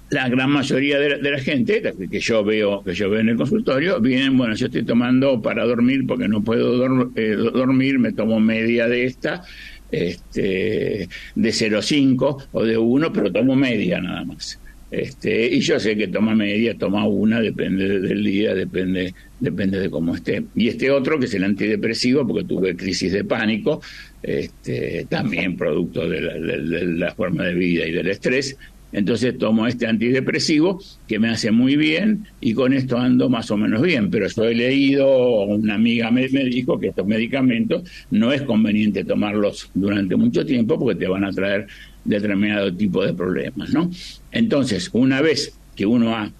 la 0.08 0.26
gran 0.30 0.50
mayoría 0.50 0.98
de 0.98 1.30
la, 1.30 1.38
gente 1.38 1.82
que 2.10 2.20
yo 2.20 2.42
veo 2.42 2.82
que 2.82 2.94
yo 2.94 3.10
veo 3.10 3.20
en 3.20 3.28
el 3.28 3.36
consultorio 3.36 4.00
vienen 4.00 4.38
bueno 4.38 4.54
yo 4.54 4.64
estoy 4.64 4.82
tomando 4.82 5.42
para 5.42 5.66
dormir 5.66 6.06
porque 6.06 6.26
no 6.26 6.42
puedo 6.42 7.12
eh, 7.14 7.36
dormir 7.36 7.98
me 7.98 8.12
tomo 8.12 8.40
media 8.40 8.88
de 8.88 9.04
esta 9.04 9.42
este 9.90 11.10
de 11.34 11.48
0,5 11.50 12.46
o 12.52 12.64
de 12.64 12.78
1 12.78 13.12
pero 13.12 13.30
tomo 13.30 13.54
media 13.54 14.00
nada 14.00 14.24
más 14.24 14.58
este, 14.90 15.46
y 15.46 15.60
yo 15.60 15.78
sé 15.78 15.96
que 15.96 16.08
toma 16.08 16.34
media, 16.34 16.76
toma 16.76 17.06
una, 17.06 17.40
depende 17.40 18.00
del 18.00 18.24
día, 18.24 18.54
depende, 18.54 19.14
depende 19.38 19.78
de 19.80 19.90
cómo 19.90 20.14
esté. 20.14 20.44
Y 20.54 20.68
este 20.68 20.90
otro, 20.90 21.18
que 21.18 21.26
es 21.26 21.34
el 21.34 21.44
antidepresivo, 21.44 22.26
porque 22.26 22.44
tuve 22.44 22.74
crisis 22.74 23.12
de 23.12 23.24
pánico, 23.24 23.82
este, 24.22 25.06
también 25.10 25.56
producto 25.56 26.08
de 26.08 26.20
la, 26.20 27.14
forma 27.14 27.44
de 27.44 27.54
vida 27.54 27.86
y 27.86 27.92
del 27.92 28.08
estrés. 28.08 28.56
Entonces 28.92 29.36
tomo 29.36 29.66
este 29.66 29.86
antidepresivo 29.86 30.80
que 31.06 31.18
me 31.18 31.28
hace 31.28 31.50
muy 31.50 31.76
bien 31.76 32.26
y 32.40 32.54
con 32.54 32.72
esto 32.72 32.98
ando 32.98 33.28
más 33.28 33.50
o 33.50 33.56
menos 33.56 33.82
bien. 33.82 34.10
Pero 34.10 34.28
yo 34.28 34.44
he 34.44 34.54
leído, 34.54 35.42
una 35.44 35.74
amiga 35.74 36.10
me, 36.10 36.28
me 36.28 36.44
dijo 36.44 36.78
que 36.78 36.88
estos 36.88 37.06
medicamentos 37.06 37.82
no 38.10 38.32
es 38.32 38.42
conveniente 38.42 39.04
tomarlos 39.04 39.70
durante 39.74 40.16
mucho 40.16 40.44
tiempo 40.46 40.78
porque 40.78 40.98
te 40.98 41.08
van 41.08 41.24
a 41.24 41.32
traer 41.32 41.66
determinado 42.04 42.74
tipo 42.74 43.04
de 43.04 43.12
problemas, 43.12 43.70
¿no? 43.72 43.90
Entonces, 44.32 44.88
una 44.92 45.20
vez 45.20 45.58
que 45.76 45.84
uno 45.86 46.16
ha 46.16 46.32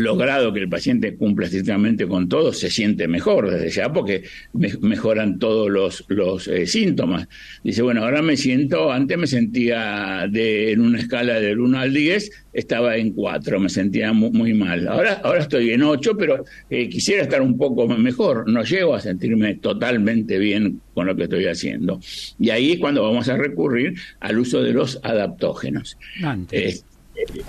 logrado 0.00 0.52
que 0.52 0.60
el 0.60 0.68
paciente 0.68 1.14
cumpla 1.14 1.46
estrictamente 1.46 2.06
con 2.06 2.28
todo, 2.28 2.52
se 2.52 2.70
siente 2.70 3.08
mejor 3.08 3.50
desde 3.50 3.70
ya 3.70 3.92
porque 3.92 4.24
mejoran 4.52 5.38
todos 5.38 5.70
los, 5.70 6.04
los 6.08 6.48
eh, 6.48 6.66
síntomas. 6.66 7.28
Dice, 7.62 7.82
bueno, 7.82 8.04
ahora 8.04 8.22
me 8.22 8.36
siento, 8.36 8.90
antes 8.92 9.16
me 9.18 9.26
sentía 9.26 10.26
de, 10.30 10.72
en 10.72 10.80
una 10.80 10.98
escala 10.98 11.40
del 11.40 11.60
1 11.60 11.78
al 11.78 11.94
10, 11.94 12.30
estaba 12.52 12.96
en 12.96 13.12
4, 13.12 13.60
me 13.60 13.68
sentía 13.68 14.12
muy, 14.12 14.54
mal. 14.54 14.88
Ahora, 14.88 15.20
ahora 15.22 15.40
estoy 15.40 15.70
en 15.70 15.82
8, 15.82 16.16
pero 16.16 16.44
eh, 16.68 16.88
quisiera 16.88 17.22
estar 17.22 17.42
un 17.42 17.56
poco 17.56 17.86
mejor. 17.86 18.48
No 18.50 18.64
llego 18.64 18.94
a 18.94 19.00
sentirme 19.00 19.54
totalmente 19.54 20.38
bien 20.38 20.80
con 20.94 21.06
lo 21.06 21.14
que 21.14 21.24
estoy 21.24 21.46
haciendo. 21.46 22.00
Y 22.38 22.50
ahí 22.50 22.72
es 22.72 22.78
cuando 22.78 23.02
vamos 23.02 23.28
a 23.28 23.36
recurrir 23.36 23.94
al 24.20 24.38
uso 24.38 24.62
de 24.62 24.72
los 24.72 24.98
adaptógenos. 25.02 25.96
Antes. 26.22 26.84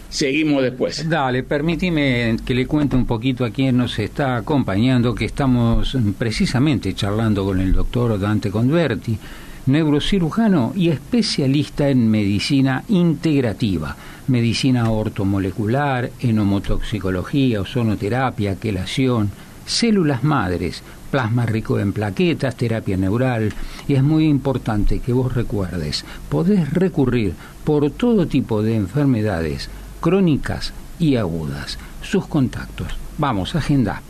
Seguimos 0.10 0.64
después. 0.64 1.08
Dale, 1.10 1.44
permíteme 1.44 2.38
que 2.46 2.54
le 2.54 2.68
cuente 2.68 2.96
un 2.96 3.06
poquito 3.06 3.46
a 3.46 3.52
quien 3.52 3.78
nos 3.78 3.98
está 4.00 4.38
acompañando, 4.38 5.16
que 5.16 5.26
estamos 5.26 5.98
precisamente 6.18 6.94
charlando 6.94 7.46
con 7.46 7.60
el 7.60 7.74
doctor 7.74 8.20
Dante 8.20 8.52
Converti, 8.52 9.18
neurocirujano 9.66 10.74
y 10.76 10.90
especialista 10.90 11.90
en 11.90 12.10
medicina 12.10 12.84
integrativa, 12.90 13.96
medicina 14.28 14.90
ortomolecular, 14.90 16.12
enomotoxicología, 16.20 17.62
ozonoterapia, 17.62 18.56
quelación, 18.56 19.30
células 19.66 20.24
madres, 20.24 20.84
plasma 21.12 21.46
rico 21.46 21.78
en 21.78 21.94
plaquetas, 21.94 22.56
terapia 22.56 22.98
neural, 22.98 23.54
y 23.88 23.94
es 23.94 24.04
muy 24.04 24.26
importante 24.26 25.00
que 25.00 25.14
vos 25.14 25.34
recuerdes, 25.36 26.06
podés 26.30 26.74
recurrir 26.74 27.36
por 27.64 27.92
todo 27.92 28.26
tipo 28.26 28.64
de 28.64 28.76
enfermedades 28.76 29.70
crónicas 30.00 30.74
y 30.98 31.18
agudas. 31.18 31.78
Sus 32.02 32.26
contactos. 32.26 32.88
Vamos, 33.18 33.54
agenda. 33.56 34.02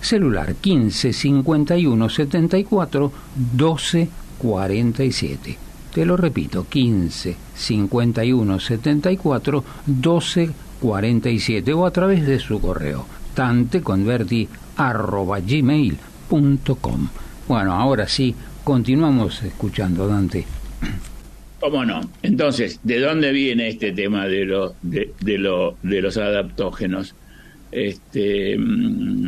Celular 0.00 0.54
15 0.54 1.12
51 1.12 2.08
74 2.08 3.12
12 3.34 4.08
47. 4.38 5.58
Te 5.92 6.06
lo 6.06 6.16
repito, 6.16 6.66
15 6.68 7.36
51 7.54 8.60
74 8.60 9.64
12 9.86 10.50
47 10.80 11.72
o 11.72 11.86
a 11.86 11.90
través 11.90 12.26
de 12.26 12.38
su 12.38 12.60
correo 12.60 13.06
tanteconverti 13.34 14.48
arroba 14.76 15.40
gmail 15.40 15.98
bueno, 17.46 17.74
ahora 17.74 18.08
sí, 18.08 18.34
continuamos 18.64 19.42
escuchando, 19.44 20.08
Dante. 20.08 20.44
¿Cómo 21.60 21.84
no? 21.84 22.00
Entonces, 22.22 22.80
¿de 22.82 22.98
dónde 22.98 23.30
viene 23.30 23.68
este 23.68 23.92
tema 23.92 24.26
de, 24.26 24.44
lo, 24.44 24.74
de, 24.82 25.12
de 25.20 25.38
los 26.02 26.16
adaptógenos? 26.16 27.14
Este, 27.70 28.58
mm, 28.58 29.23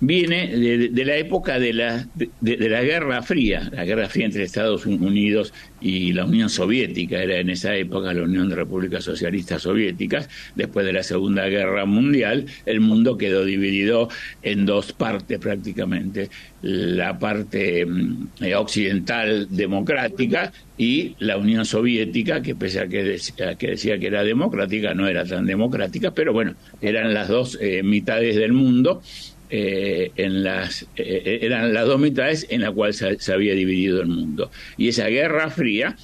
viene 0.00 0.48
de, 0.48 1.04
la 1.04 1.16
época 1.16 1.58
de 1.58 1.72
la, 1.72 2.06
de, 2.14 2.68
la 2.68 2.82
Guerra 2.82 3.22
Fría, 3.22 3.68
la 3.72 3.84
Guerra 3.84 4.08
Fría 4.08 4.26
entre 4.26 4.42
Estados 4.42 4.86
Unidos 4.86 5.52
y 5.80 6.12
la 6.12 6.24
Unión 6.24 6.48
Soviética, 6.48 7.22
era 7.22 7.38
en 7.38 7.50
esa 7.50 7.74
época 7.76 8.14
la 8.14 8.22
Unión 8.22 8.48
de 8.48 8.56
Repúblicas 8.56 9.04
Socialistas 9.04 9.62
Soviéticas, 9.62 10.28
después 10.54 10.86
de 10.86 10.92
la 10.92 11.02
Segunda 11.02 11.46
Guerra 11.46 11.84
Mundial, 11.84 12.46
el 12.66 12.80
mundo 12.80 13.18
quedó 13.18 13.44
dividido 13.44 14.08
en 14.42 14.66
dos 14.66 14.92
partes 14.92 15.38
prácticamente, 15.38 16.30
la 16.62 17.18
parte 17.18 17.84
mm, 17.84 18.28
eh, 18.40 18.54
occidental 18.54 19.46
democrática 19.50 20.52
y 20.78 21.14
la 21.18 21.36
Unión 21.36 21.64
Soviética, 21.64 22.42
que 22.42 22.54
pese 22.54 22.80
a 22.80 22.88
que, 22.88 23.02
decía 23.02 23.54
que, 23.56 23.68
decía 23.68 23.98
que 23.98 24.06
era 24.06 24.24
democrática, 24.24 24.94
no 24.94 25.06
era 25.06 25.24
tan 25.24 25.46
democrática, 25.46 26.12
pero 26.12 26.32
bueno, 26.32 26.54
eran 26.80 27.12
las 27.12 27.28
dos 27.28 27.58
eh, 27.60 27.82
mitades 27.82 28.36
del 28.36 28.52
mundo 28.52 29.02
eh, 29.50 30.10
en 30.16 30.42
las, 30.42 30.86
eh, 30.96 31.40
eran 31.42 31.74
las 31.74 31.86
dos 31.86 32.00
mitades 32.00 32.46
en 32.50 32.62
las 32.62 32.70
cuales 32.72 33.04
se, 33.18 33.32
había 33.32 33.54
dividido 33.54 34.00
el 34.00 34.08
mundo. 34.08 34.50
Y 34.76 34.88
esa 34.88 35.06
guerra 35.08 35.50
fría 35.50 35.96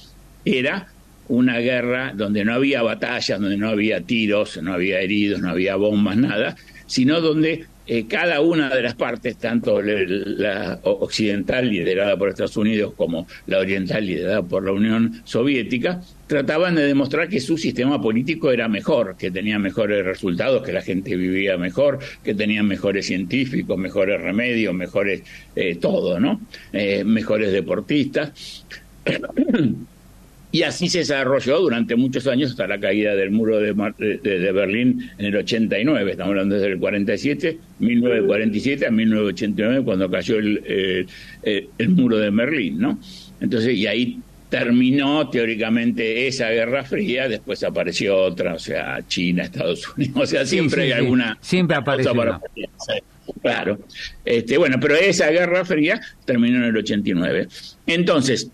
era 0.45 0.87
una 1.27 1.59
guerra 1.59 2.13
donde 2.15 2.45
no 2.45 2.53
había 2.53 2.81
batallas, 2.81 3.39
donde 3.39 3.57
no 3.57 3.69
había 3.69 4.01
tiros, 4.01 4.61
no 4.61 4.73
había 4.73 4.99
heridos, 4.99 5.41
no 5.41 5.49
había 5.49 5.75
bombas, 5.75 6.17
nada, 6.17 6.55
sino 6.87 7.21
donde 7.21 7.65
eh, 7.87 8.05
cada 8.07 8.41
una 8.41 8.69
de 8.69 8.81
las 8.83 8.95
partes, 8.95 9.37
tanto 9.37 9.81
la 9.81 10.79
occidental 10.83 11.69
liderada 11.69 12.15
por 12.17 12.29
Estados 12.29 12.57
Unidos 12.57 12.93
como 12.95 13.27
la 13.47 13.59
oriental 13.59 14.05
liderada 14.05 14.43
por 14.43 14.63
la 14.63 14.71
Unión 14.71 15.21
Soviética, 15.23 16.01
trataban 16.27 16.75
de 16.75 16.83
demostrar 16.83 17.27
que 17.27 17.39
su 17.39 17.57
sistema 17.57 18.01
político 18.01 18.51
era 18.51 18.67
mejor, 18.67 19.17
que 19.17 19.31
tenía 19.31 19.59
mejores 19.59 20.05
resultados, 20.05 20.63
que 20.63 20.71
la 20.71 20.81
gente 20.81 21.15
vivía 21.15 21.57
mejor, 21.57 21.99
que 22.23 22.33
tenían 22.33 22.67
mejores 22.67 23.07
científicos, 23.07 23.77
mejores 23.77 24.21
remedios, 24.21 24.73
mejores 24.73 25.23
eh, 25.55 25.75
todo, 25.75 26.19
¿no? 26.19 26.39
Eh, 26.71 27.03
mejores 27.03 27.51
deportistas. 27.51 28.65
Y 30.51 30.63
así 30.63 30.89
se 30.89 30.99
desarrolló 30.99 31.59
durante 31.59 31.95
muchos 31.95 32.27
años 32.27 32.51
hasta 32.51 32.67
la 32.67 32.79
caída 32.79 33.15
del 33.15 33.31
muro 33.31 33.59
de, 33.59 33.73
de, 34.21 34.51
Berlín 34.51 35.09
en 35.17 35.25
el 35.25 35.35
89. 35.37 36.11
Estamos 36.11 36.31
hablando 36.31 36.55
desde 36.55 36.73
el 36.73 36.79
47, 36.79 37.57
1947 37.79 38.85
a 38.85 38.91
1989, 38.91 39.85
cuando 39.85 40.11
cayó 40.11 40.37
el, 40.39 41.07
el, 41.43 41.89
muro 41.89 42.17
de 42.17 42.29
Berlín, 42.31 42.79
¿no? 42.79 42.99
Entonces, 43.39 43.75
y 43.75 43.87
ahí 43.87 44.19
terminó 44.49 45.29
teóricamente 45.29 46.27
esa 46.27 46.49
Guerra 46.49 46.83
Fría, 46.83 47.29
después 47.29 47.63
apareció 47.63 48.17
otra, 48.17 48.55
o 48.55 48.59
sea, 48.59 48.99
China, 49.07 49.43
Estados 49.43 49.87
Unidos, 49.95 50.17
o 50.17 50.25
sea, 50.25 50.45
siempre 50.45 50.83
hay 50.83 50.91
alguna... 50.91 51.37
Siempre 51.39 51.77
aparece 51.77 52.09
Claro. 53.41 53.79
Este, 54.25 54.57
bueno, 54.57 54.77
pero 54.81 54.95
esa 54.95 55.29
Guerra 55.29 55.63
Fría 55.63 56.01
terminó 56.25 56.57
en 56.57 56.63
el 56.65 56.77
89. 56.77 57.47
Entonces, 57.87 58.51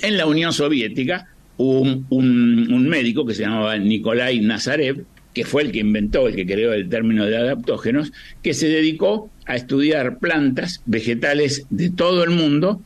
en 0.00 0.16
la 0.16 0.26
Unión 0.26 0.52
Soviética 0.52 1.28
hubo 1.56 1.80
un, 2.10 2.88
médico 2.88 3.24
que 3.26 3.34
se 3.34 3.42
llamaba 3.42 3.76
Nikolai 3.78 4.40
Nazarev, 4.40 5.04
que 5.34 5.44
fue 5.44 5.62
el 5.62 5.72
que 5.72 5.80
inventó, 5.80 6.28
el 6.28 6.36
que 6.36 6.46
creó 6.46 6.72
el 6.72 6.88
término 6.88 7.26
de 7.26 7.36
adaptógenos, 7.36 8.12
que 8.42 8.54
se 8.54 8.68
dedicó 8.68 9.30
a 9.46 9.56
estudiar 9.56 10.18
plantas, 10.18 10.82
vegetales 10.86 11.66
de 11.70 11.90
todo 11.90 12.22
el 12.24 12.30
mundo 12.30 12.82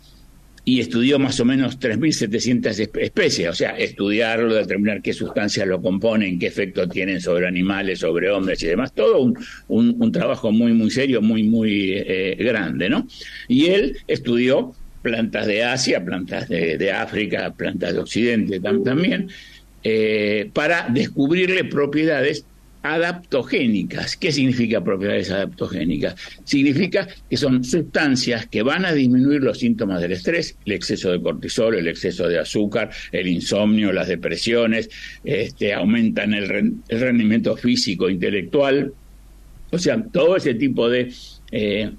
y 0.68 0.80
estudió 0.80 1.20
más 1.20 1.38
o 1.38 1.44
menos 1.44 1.78
3.700 1.78 2.90
especies, 3.00 3.48
o 3.48 3.52
sea, 3.52 3.78
estudiarlo, 3.78 4.52
determinar 4.52 5.00
qué 5.00 5.12
sustancias 5.12 5.66
lo 5.66 5.80
componen, 5.80 6.40
qué 6.40 6.48
efecto 6.48 6.88
tienen 6.88 7.20
sobre 7.20 7.46
animales, 7.46 8.00
sobre 8.00 8.30
hombres 8.30 8.60
y 8.64 8.66
demás, 8.66 8.92
todo 8.92 9.32
un, 9.68 10.12
trabajo 10.12 10.50
muy, 10.50 10.72
muy 10.72 10.90
serio, 10.90 11.22
muy, 11.22 11.44
muy 11.44 11.92
eh, 11.94 12.36
grande, 12.40 12.88
¿no? 12.88 13.06
Y 13.46 13.66
él 13.66 13.96
estudió 14.08 14.74
plantas 15.06 15.46
de 15.46 15.62
Asia, 15.62 16.04
plantas 16.04 16.48
de, 16.48 16.90
África, 16.90 17.54
plantas 17.56 17.94
de 17.94 18.00
Occidente 18.00 18.58
también, 18.58 19.28
eh, 19.84 20.50
para 20.52 20.88
descubrirle 20.88 21.62
propiedades 21.62 22.44
adaptogénicas. 22.82 24.16
¿Qué 24.16 24.32
significa 24.32 24.82
propiedades 24.82 25.30
adaptogénicas? 25.30 26.16
Significa 26.42 27.06
que 27.30 27.36
son 27.36 27.62
sustancias 27.62 28.46
que 28.46 28.62
van 28.62 28.84
a 28.84 28.92
disminuir 28.92 29.42
los 29.42 29.60
síntomas 29.60 30.00
del 30.00 30.10
estrés, 30.10 30.56
el 30.64 30.72
exceso 30.72 31.12
de 31.12 31.22
cortisol, 31.22 31.76
el 31.76 31.86
exceso 31.86 32.26
de 32.26 32.40
azúcar, 32.40 32.90
el 33.12 33.28
insomnio, 33.28 33.92
las 33.92 34.08
depresiones, 34.08 34.90
este, 35.22 35.72
aumentan 35.72 36.34
el, 36.34 36.48
rendimiento 36.88 37.56
físico, 37.56 38.10
intelectual, 38.10 38.92
o 39.70 39.78
sea, 39.78 40.02
todo 40.12 40.36
ese 40.36 40.54
tipo 40.54 40.88
de 40.88 41.12
eh, 41.52 41.92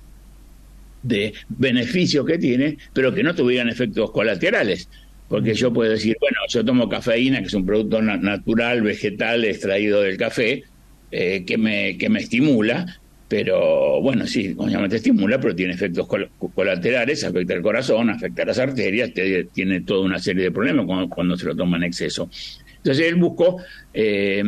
de 1.03 1.33
beneficios 1.49 2.25
que 2.25 2.37
tiene, 2.37 2.77
pero 2.93 3.13
que 3.13 3.23
no 3.23 3.35
tuvieran 3.35 3.69
efectos 3.69 4.11
colaterales. 4.11 4.89
Porque 5.27 5.53
yo 5.53 5.73
puedo 5.73 5.91
decir, 5.91 6.15
bueno, 6.21 6.37
yo 6.47 6.63
tomo 6.63 6.87
cafeína, 6.87 7.39
que 7.41 7.47
es 7.47 7.53
un 7.53 7.65
producto 7.65 8.01
natural, 8.01 8.81
vegetal, 8.81 9.43
extraído 9.43 10.01
del 10.01 10.17
café, 10.17 10.63
eh, 11.11 11.43
que, 11.45 11.57
me, 11.57 11.97
que 11.97 12.09
me 12.09 12.19
estimula, 12.19 12.99
pero 13.27 14.01
bueno, 14.01 14.25
sí, 14.25 14.53
obviamente 14.57 14.97
estimula, 14.97 15.39
pero 15.39 15.53
tiene 15.53 15.73
efectos 15.73 16.07
colaterales, 16.53 17.23
afecta 17.25 17.53
el 17.53 17.61
corazón, 17.61 18.09
afecta 18.09 18.45
las 18.45 18.57
arterias, 18.57 19.11
tiene 19.53 19.81
toda 19.81 20.05
una 20.05 20.19
serie 20.19 20.45
de 20.45 20.51
problemas 20.51 20.85
cuando, 20.85 21.09
cuando 21.09 21.37
se 21.37 21.45
lo 21.45 21.55
toma 21.55 21.75
en 21.77 21.83
exceso. 21.83 22.29
Entonces 22.77 23.07
él 23.07 23.15
buscó 23.15 23.57
eh, 23.99 24.43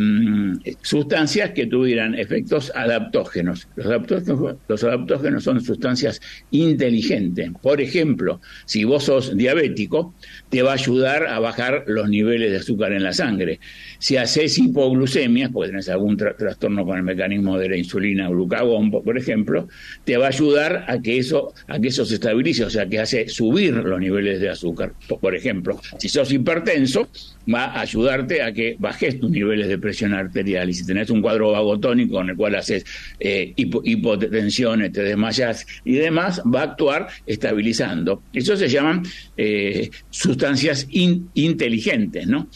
sustancias 0.84 1.50
que 1.52 1.66
tuvieran 1.66 2.14
efectos 2.14 2.72
adaptógenos. 2.76 3.68
Los 3.76 4.84
adaptógenos. 4.84 5.44
son 5.44 5.60
sustancias 5.60 6.22
inteligentes. 6.52 7.50
Por 7.60 7.82
ejemplo, 7.82 8.42
si 8.66 8.84
vos 8.84 9.06
sos 9.06 9.36
diabético, 9.36 10.14
te 10.50 10.62
va 10.62 10.72
a 10.72 10.74
ayudar 10.76 11.26
a 11.26 11.40
bajar 11.40 11.86
los 11.88 12.08
niveles 12.10 12.52
de 12.52 12.58
azúcar 12.58 12.94
en 12.94 13.02
la 13.02 13.12
sangre. 13.12 13.60
Si 13.98 14.18
haces 14.18 14.56
hipoglucemia, 14.60 15.50
porque 15.50 15.70
tenés 15.70 15.90
algún 15.90 16.16
trastorno 16.16 16.86
con 16.86 16.98
el 16.98 17.04
mecanismo 17.04 17.58
de 17.58 17.70
la 17.70 17.78
insulina 17.78 18.30
glucagón, 18.30 18.92
por 18.92 19.18
ejemplo, 19.18 19.68
te 20.04 20.18
va 20.18 20.26
a 20.26 20.30
ayudar 20.30 20.86
a 20.88 21.00
que 21.00 21.18
eso, 21.18 21.56
a 21.68 21.80
que 21.80 21.88
eso 21.88 22.06
se 22.06 22.16
estabilice, 22.16 22.66
o 22.66 22.70
sea, 22.70 22.86
que 22.86 23.00
hace 23.00 23.28
subir 23.28 23.74
los 23.74 24.00
niveles 24.00 24.42
de 24.42 24.50
azúcar. 24.50 24.94
Por 25.20 25.36
ejemplo, 25.36 25.82
si 25.98 26.08
sos 26.08 26.32
hipertenso, 26.32 27.10
va 27.52 27.66
a 27.66 27.82
ayudarte 27.82 28.44
a 28.44 28.52
que 28.52 28.76
bajes 28.78 29.20
tus 29.20 29.32
niveles 29.32 29.39
de 29.48 29.78
presión 29.78 30.14
arterial. 30.14 30.70
Y 30.70 30.74
si 30.74 30.86
tenés 30.86 31.10
un 31.10 31.22
cuadro 31.22 31.52
vagotónico 31.52 32.16
con 32.16 32.30
el 32.30 32.36
cual 32.36 32.56
haces 32.56 32.86
eh, 33.20 33.54
hipotensiones, 33.56 34.92
te 34.92 35.04
desmayas 35.04 35.66
y 35.84 35.94
demás, 35.94 36.42
va 36.44 36.62
a 36.62 36.64
actuar 36.64 37.08
estabilizando. 37.26 38.24
Eso 38.34 38.56
se 38.56 38.68
llaman 38.68 39.04
eh, 39.38 39.90
sustancias 40.10 40.88
inteligentes, 40.90 42.28
¿no? 42.28 42.48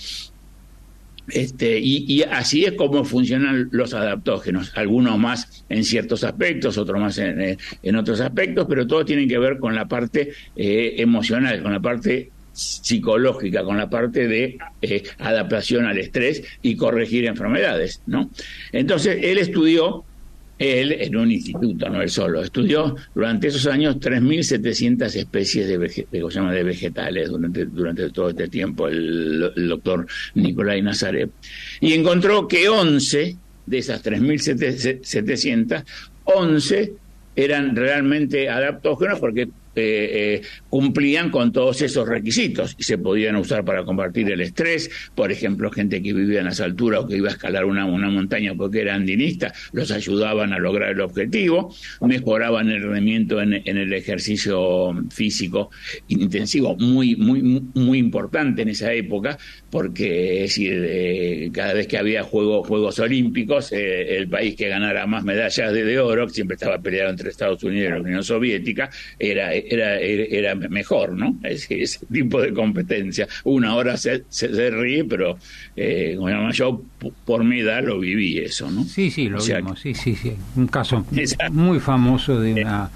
Este, 1.29 1.79
y, 1.79 2.21
así 2.23 2.65
es 2.65 2.73
como 2.73 3.05
funcionan 3.05 3.69
los 3.71 3.93
adaptógenos, 3.93 4.73
algunos 4.75 5.17
más 5.17 5.63
en 5.69 5.85
ciertos 5.85 6.25
aspectos, 6.25 6.77
otros 6.77 6.99
más 6.99 7.17
en, 7.17 7.39
eh, 7.41 7.57
otros 7.97 8.19
aspectos, 8.19 8.65
pero 8.67 8.85
todo 8.85 9.05
tiene 9.05 9.25
que 9.25 9.37
ver 9.37 9.57
con 9.57 9.73
la 9.73 9.87
parte 9.87 10.33
emocional, 10.55 11.63
con 11.63 11.71
la 11.71 11.79
parte 11.79 12.32
psicológica, 12.53 13.63
con 13.63 13.77
la 13.77 13.89
parte 13.89 14.27
de 14.27 14.57
eh, 14.81 15.03
adaptación 15.19 15.85
al 15.85 15.97
estrés 15.97 16.43
y 16.61 16.75
corregir 16.75 17.25
enfermedades, 17.25 18.01
¿no? 18.05 18.29
Entonces, 18.71 19.17
él 19.21 19.39
estudió, 19.39 20.05
él 20.59 20.91
en 20.93 21.15
un 21.15 21.31
instituto, 21.31 21.89
no 21.89 22.01
él 22.01 22.09
solo, 22.09 22.43
estudió 22.43 22.95
durante 23.15 23.47
esos 23.47 23.65
años 23.65 23.97
3.700 23.97 25.15
especies 25.15 25.67
de, 25.67 25.77
de 26.11 26.63
vegetales 26.63 27.29
durante, 27.29 27.65
durante 27.65 28.09
todo 28.11 28.29
este 28.29 28.47
tiempo, 28.47 28.87
el, 28.87 29.51
el 29.55 29.67
doctor 29.67 30.05
Nicolai 30.35 30.81
Nazaret, 30.81 31.31
y 31.81 31.93
encontró 31.93 32.47
que 32.47 32.69
11 32.69 33.37
de 33.65 33.77
esas 33.77 34.03
3.700, 34.03 35.83
11 36.25 36.93
eran 37.35 37.75
realmente 37.75 38.47
adaptógenos 38.47 39.19
porque 39.19 39.49
eh, 39.75 40.41
eh, 40.41 40.41
cumplían 40.69 41.29
con 41.29 41.51
todos 41.51 41.81
esos 41.81 42.07
requisitos 42.07 42.75
y 42.77 42.83
se 42.83 42.97
podían 42.97 43.35
usar 43.35 43.65
para 43.65 43.83
combatir 43.83 44.29
el 44.31 44.41
estrés. 44.41 44.89
Por 45.15 45.31
ejemplo, 45.31 45.71
gente 45.71 46.01
que 46.01 46.13
vivía 46.13 46.39
en 46.39 46.45
las 46.45 46.61
alturas 46.61 47.01
o 47.01 47.07
que 47.07 47.17
iba 47.17 47.29
a 47.29 47.33
escalar 47.33 47.65
una, 47.65 47.85
una 47.85 48.09
montaña 48.09 48.53
porque 48.55 48.81
era 48.81 48.95
andinista, 48.95 49.53
los 49.71 49.91
ayudaban 49.91 50.53
a 50.53 50.59
lograr 50.59 50.91
el 50.91 51.01
objetivo, 51.01 51.73
mejoraban 52.01 52.69
el 52.69 52.81
rendimiento 52.83 53.41
en, 53.41 53.53
el 53.53 53.93
ejercicio 53.93 54.93
físico 55.09 55.71
intensivo, 56.07 56.75
muy, 56.77 57.15
muy, 57.15 57.41
muy 57.73 57.97
importante 57.97 58.61
en 58.61 58.69
esa 58.69 58.93
época, 58.93 59.37
porque 59.69 60.41
decir, 60.41 60.83
eh, 60.85 61.49
cada 61.51 61.73
vez 61.73 61.87
que 61.87 61.97
había 61.97 62.23
juegos, 62.23 62.67
Juegos 62.67 62.99
Olímpicos, 62.99 63.71
eh, 63.71 64.17
el 64.17 64.27
país 64.27 64.55
que 64.55 64.67
ganara 64.69 65.05
más 65.07 65.23
medallas 65.23 65.73
de, 65.73 65.99
oro, 65.99 66.27
que 66.27 66.33
siempre 66.33 66.55
estaba 66.55 66.79
peleado 66.79 67.09
entre 67.09 67.29
Estados 67.29 67.63
Unidos 67.63 67.87
y 67.87 67.91
la 67.91 68.01
Unión 68.01 68.23
Soviética, 68.23 68.89
era 69.19 69.53
era, 69.69 69.99
era 69.99 70.55
mejor, 70.55 71.13
¿no? 71.13 71.37
Ese, 71.43 71.81
ese 71.81 72.05
tipo 72.05 72.41
de 72.41 72.53
competencia. 72.53 73.27
Una 73.43 73.75
hora 73.75 73.97
se, 73.97 74.23
se, 74.29 74.69
ríe, 74.69 75.03
pero 75.05 75.37
eh, 75.75 76.17
yo 76.53 76.81
por 77.25 77.43
mi 77.43 77.59
edad 77.59 77.83
lo 77.83 77.99
viví 77.99 78.37
eso, 78.39 78.69
¿no? 78.69 78.83
Sí, 78.83 79.11
sí, 79.11 79.29
lo 79.29 79.43
vimos, 79.43 79.79
sí, 79.79 79.93
sí, 79.93 80.15
sí. 80.15 80.33
Un 80.55 80.67
caso 80.67 81.05
muy 81.51 81.79
famoso 81.79 82.39
de 82.39 82.61
una 82.61 82.89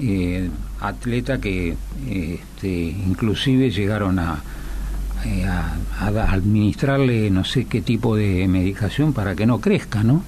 eh, 0.00 0.48
atleta 0.80 1.40
que 1.40 1.74
este, 2.08 2.68
inclusive 2.68 3.70
llegaron 3.70 4.18
a, 4.18 4.42
eh, 5.26 5.44
a, 5.44 5.76
a 6.00 6.32
administrarle 6.32 7.30
no 7.30 7.44
sé 7.44 7.66
qué 7.66 7.82
tipo 7.82 8.16
de 8.16 8.48
medicación 8.48 9.12
para 9.12 9.34
que 9.34 9.46
no 9.46 9.60
crezca, 9.60 10.02
¿no? 10.02 10.24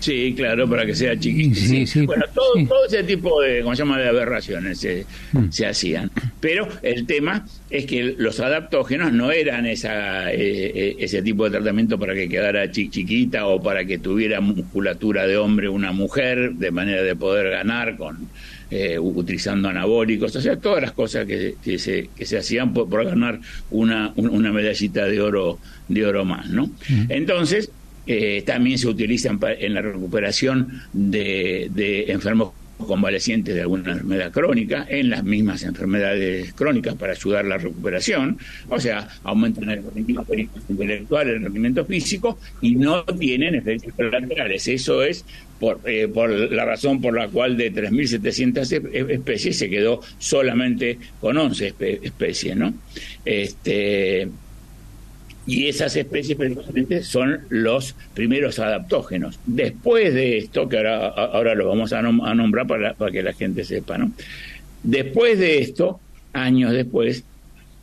Sí, 0.00 0.34
claro, 0.36 0.68
para 0.68 0.86
que 0.86 0.94
sea 0.94 1.18
chiquito. 1.18 1.60
bueno, 2.06 2.24
todo, 2.34 2.66
todo, 2.66 2.86
ese 2.86 3.02
tipo 3.04 3.40
de, 3.40 3.62
¿cómo 3.62 3.74
se 3.74 3.82
llama?, 3.82 3.98
de 3.98 4.08
aberraciones 4.08 4.78
se, 4.78 5.06
mm. 5.32 5.50
se, 5.50 5.66
hacían. 5.66 6.10
Pero 6.40 6.68
el 6.82 7.06
tema 7.06 7.46
es 7.70 7.86
que 7.86 8.14
los 8.18 8.40
adaptógenos 8.40 9.12
no 9.12 9.30
eran 9.32 9.66
esa, 9.66 10.32
eh, 10.32 10.72
eh, 10.74 10.96
ese 10.98 11.22
tipo 11.22 11.44
de 11.44 11.50
tratamiento 11.50 11.98
para 11.98 12.14
que 12.14 12.28
quedara 12.28 12.70
chiquita 12.70 13.46
o 13.46 13.62
para 13.62 13.84
que 13.84 13.98
tuviera 13.98 14.40
musculatura 14.40 15.26
de 15.26 15.36
hombre 15.36 15.68
una 15.68 15.92
mujer, 15.92 16.52
de 16.52 16.70
manera 16.70 17.02
de 17.02 17.16
poder 17.16 17.50
ganar 17.50 17.96
con 17.96 18.28
eh, 18.68 18.98
utilizando 18.98 19.68
anabólicos, 19.68 20.34
o 20.34 20.40
sea, 20.40 20.56
todas 20.56 20.82
las 20.82 20.90
cosas 20.90 21.24
que, 21.24 21.54
que, 21.62 21.78
se, 21.78 22.10
que 22.16 22.26
se 22.26 22.38
hacían 22.38 22.72
por, 22.72 23.04
ganar 23.04 23.38
una, 23.70 24.12
una 24.16 24.50
medallita 24.50 25.04
de 25.04 25.20
oro, 25.20 25.60
de 25.86 26.04
oro 26.04 26.24
más, 26.24 26.48
¿no? 26.48 26.66
Mm. 26.66 27.04
Entonces, 27.10 27.70
eh, 28.06 28.42
también 28.46 28.78
se 28.78 28.88
utilizan 28.88 29.38
en 29.42 29.74
la 29.74 29.82
recuperación 29.82 30.82
de, 30.92 32.04
enfermos 32.08 32.52
convalecientes 32.78 33.54
de 33.54 33.62
alguna 33.62 33.92
enfermedad 33.92 34.30
crónica, 34.30 34.86
en 34.88 35.10
las 35.10 35.24
mismas 35.24 35.62
enfermedades 35.62 36.52
crónicas 36.52 36.94
para 36.94 37.12
ayudar 37.12 37.46
a 37.46 37.48
la 37.48 37.58
recuperación, 37.58 38.38
o 38.68 38.78
sea, 38.78 39.08
aumentan 39.24 39.70
el 39.70 39.82
rendimiento 39.82 40.26
intelectual, 40.68 41.28
el 41.28 41.42
rendimiento 41.42 41.84
físico 41.86 42.38
y 42.60 42.76
no 42.76 43.02
tienen 43.04 43.54
efectos 43.54 43.94
colaterales. 43.94 44.68
Eso 44.68 45.02
es 45.02 45.24
por, 45.58 45.80
eh, 45.86 46.06
por 46.06 46.28
la 46.30 46.66
razón 46.66 47.00
por 47.00 47.14
la 47.14 47.28
cual 47.28 47.56
de 47.56 47.72
3.700 47.72 49.10
especies 49.10 49.56
se 49.58 49.70
quedó 49.70 50.02
solamente 50.18 50.98
con 51.18 51.38
11 51.38 51.74
especies, 52.02 52.56
¿no? 52.56 52.74
Este, 53.24 54.28
y 55.46 55.68
esas 55.68 55.94
especies 55.94 56.36
precisamente 56.36 57.02
son 57.04 57.42
los 57.48 57.94
primeros 58.14 58.58
adaptógenos. 58.58 59.38
Después 59.46 60.12
de 60.12 60.38
esto, 60.38 60.68
que 60.68 60.76
ahora, 60.78 61.08
ahora 61.08 61.54
lo 61.54 61.68
vamos 61.68 61.92
a, 61.92 62.02
nombrar 62.02 62.66
para, 62.66 62.94
para, 62.94 63.12
que 63.12 63.22
la 63.22 63.32
gente 63.32 63.64
sepa, 63.64 63.96
¿no? 63.96 64.10
Después 64.82 65.38
de 65.38 65.58
esto, 65.58 66.00
años 66.32 66.72
después, 66.72 67.24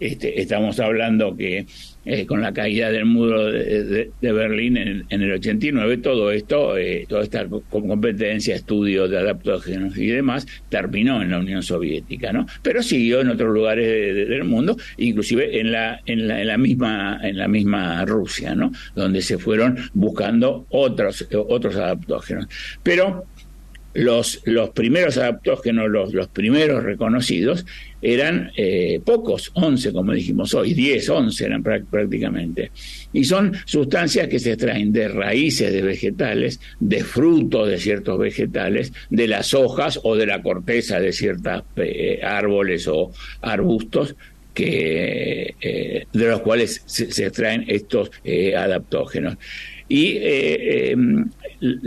este, 0.08 0.42
estamos 0.42 0.80
hablando 0.80 1.36
que 1.36 1.66
eh, 2.06 2.26
con 2.26 2.42
la 2.42 2.52
caída 2.52 2.92
del 2.92 3.06
muro 3.06 3.50
de, 3.50 4.12
Berlín 4.20 4.76
en, 4.76 5.06
el 5.10 5.32
89, 5.32 5.98
todo 5.98 6.32
esto, 6.32 6.78
eh, 6.78 7.06
toda 7.08 7.24
esta 7.24 7.48
competencia, 7.70 8.56
estudio 8.56 9.08
de 9.08 9.20
adaptógenos 9.20 9.98
y 9.98 10.08
demás, 10.08 10.46
terminó 10.68 11.22
en 11.22 11.32
la 11.32 11.40
Unión 11.40 11.64
Soviética, 11.64 12.34
¿no? 12.34 12.46
Pero 12.62 12.84
siguió 12.84 13.22
en 13.22 13.30
otros 13.30 13.54
lugares 13.54 13.88
del 14.28 14.44
mundo, 14.44 14.76
inclusive 14.98 15.62
en 15.62 15.72
la, 15.72 16.02
en 16.06 16.28
la, 16.28 16.42
en 16.42 16.48
la 16.48 16.58
misma, 16.58 17.20
en 17.24 17.38
la 17.38 17.48
misma 17.48 18.04
Rusia, 18.04 18.54
¿no? 18.54 18.74
Donde 18.96 19.22
se 19.22 19.38
fueron 19.38 19.78
buscando 19.94 20.66
otros, 20.72 21.26
otros 21.32 21.78
adaptógenos. 21.78 22.48
Pero 22.84 23.26
los, 23.94 24.42
los 24.46 24.72
primeros 24.72 25.18
adaptógenos, 25.18 25.90
los, 25.90 26.14
los 26.14 26.28
primeros 26.28 26.84
reconocidos, 26.84 27.66
eran 28.04 28.52
eh, 28.58 29.00
pocos, 29.04 29.50
11 29.54 29.94
como 29.94 30.12
dijimos 30.12 30.54
hoy, 30.54 30.74
10, 30.74 31.10
11 31.10 31.46
eran 31.46 31.64
prácticamente. 31.64 32.72
Y 33.14 33.24
son 33.24 33.54
sustancias 33.66 34.28
que 34.28 34.40
se 34.40 34.52
extraen 34.52 34.92
de 34.92 35.08
raíces 35.08 35.72
de 35.72 35.82
vegetales, 35.82 36.60
de 36.82 37.04
frutos 37.04 37.70
de 37.70 37.80
ciertos 37.80 38.20
vegetales, 38.20 38.92
de 39.10 39.28
las 39.28 39.54
hojas 39.54 40.02
o 40.04 40.18
de 40.18 40.26
la 40.26 40.42
corteza 40.44 41.00
de 41.00 41.14
ciertos 41.14 41.64
eh, 41.78 42.20
árboles 42.22 42.88
o 42.90 43.14
arbustos, 43.42 44.16
que, 44.54 45.56
eh, 45.62 46.06
de 46.12 46.28
los 46.28 46.42
cuales 46.42 46.84
se, 46.86 47.10
se 47.12 47.26
extraen 47.26 47.64
estos 47.68 48.12
adaptógenos. 48.56 49.38
Y 49.88 50.20